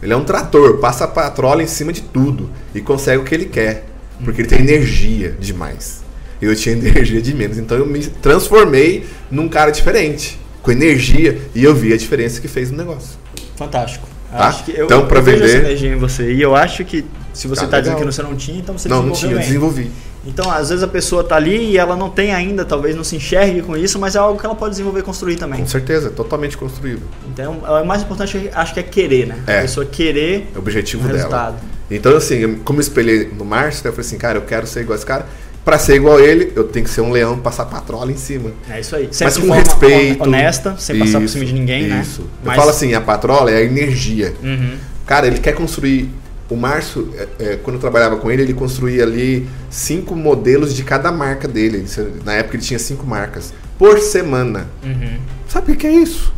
[0.00, 3.34] Ele é um trator, passa a patrola em cima de tudo e consegue o que
[3.34, 3.84] ele quer.
[4.24, 6.02] Porque ele tem energia demais.
[6.40, 7.58] Eu tinha energia de menos.
[7.58, 12.48] Então eu me transformei num cara diferente, com energia, e eu vi a diferença que
[12.48, 13.18] fez no negócio.
[13.56, 14.06] Fantástico.
[14.30, 14.46] Tá?
[14.46, 15.40] Acho que eu, então, para vender.
[15.40, 16.32] Vejo essa energia em você.
[16.32, 18.88] E eu acho que se você está tá dizendo que você não tinha, então você
[18.88, 19.30] não, desenvolveu.
[19.30, 19.90] Não, não tinha, eu desenvolvi.
[20.28, 23.16] Então, às vezes a pessoa está ali e ela não tem ainda, talvez não se
[23.16, 25.60] enxergue com isso, mas é algo que ela pode desenvolver e construir também.
[25.60, 27.08] Com certeza, é totalmente construível.
[27.32, 29.38] Então, o mais importante acho que é querer, né?
[29.46, 29.58] É.
[29.58, 31.16] A pessoa querer é o objetivo dela.
[31.16, 31.56] Resultado.
[31.90, 34.96] Então, assim, como eu espelhei no Márcio, eu falei assim, cara, eu quero ser igual
[34.96, 35.26] esse cara.
[35.64, 38.52] Para ser igual a ele, eu tenho que ser um leão, passar patrola em cima.
[38.70, 39.08] É isso aí.
[39.10, 40.22] Sempre Mas com respeito.
[40.22, 41.90] Honesta, sem isso, passar por cima de ninguém, isso.
[41.90, 42.00] né?
[42.02, 42.20] Isso.
[42.20, 42.56] Eu Mas...
[42.56, 44.34] falo assim, a patrola é a energia.
[44.42, 44.76] Uhum.
[45.06, 46.10] Cara, ele quer construir
[46.50, 50.82] o Márcio, é, é, quando eu trabalhava com ele, ele construía ali cinco modelos de
[50.82, 51.84] cada marca dele.
[52.24, 53.52] Na época ele tinha cinco marcas.
[53.78, 54.66] Por semana.
[54.82, 55.18] Uhum.
[55.46, 56.32] Sabe o que é isso?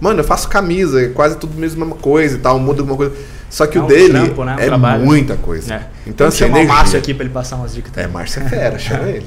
[0.00, 3.14] Mano, eu faço camisa, é quase tudo a mesma coisa e tal, muda alguma coisa.
[3.50, 4.56] Só que é o dele trampo, né?
[4.56, 5.04] um é trabalho.
[5.04, 5.74] muita coisa.
[5.74, 5.86] É.
[6.06, 7.92] Então, assim, chamar o Márcio aqui para ele passar umas dicas.
[7.92, 8.08] Também.
[8.08, 9.26] É, Márcio é fera, chama ele.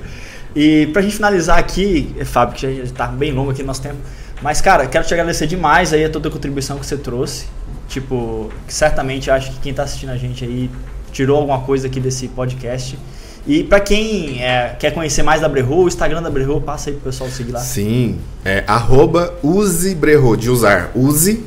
[0.55, 3.97] E pra gente finalizar aqui, Fábio, que já está bem longo aqui no nosso tempo,
[4.41, 7.45] mas, cara, quero te agradecer demais aí a toda a contribuição que você trouxe.
[7.93, 10.67] Tipo, certamente acho que quem está assistindo a gente aí
[11.11, 12.97] tirou alguma coisa aqui desse podcast.
[13.45, 16.95] E para quem é, quer conhecer mais da Brerro, o Instagram da Brerro, passa aí
[16.95, 17.59] pro pessoal seguir lá.
[17.59, 21.43] Sim, é arroba use Brerro, de usar, use.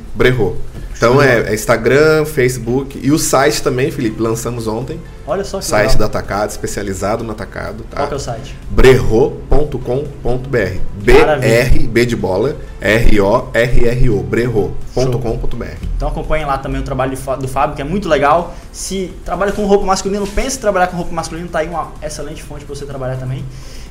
[0.97, 4.99] Então é, é, Instagram, Facebook e o site também, Felipe, lançamos ontem.
[5.27, 5.99] Olha só que Site legal.
[5.99, 7.85] do Atacado, especializado no atacado.
[7.91, 7.97] Tá?
[7.99, 8.57] Qual que é o site?
[8.71, 10.47] brerro.com.br
[10.95, 15.65] B-R, B de bola, R-O-R-R-O, brerro.com.br
[15.97, 18.55] Então acompanhem lá também o trabalho do Fábio, que é muito legal.
[18.73, 22.43] Se trabalha com roupa masculina, pense em trabalhar com roupa masculina, tá aí uma excelente
[22.43, 23.45] fonte para você trabalhar também.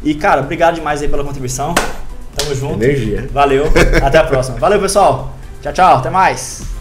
[0.03, 1.76] E cara, obrigado demais aí pela contribuição.
[2.36, 2.84] Tamo junto.
[2.84, 3.30] Energia.
[3.32, 3.66] Valeu.
[4.03, 4.58] Até a próxima.
[4.58, 5.36] Valeu, pessoal.
[5.62, 5.97] Tchau, tchau.
[5.97, 6.75] Até mais.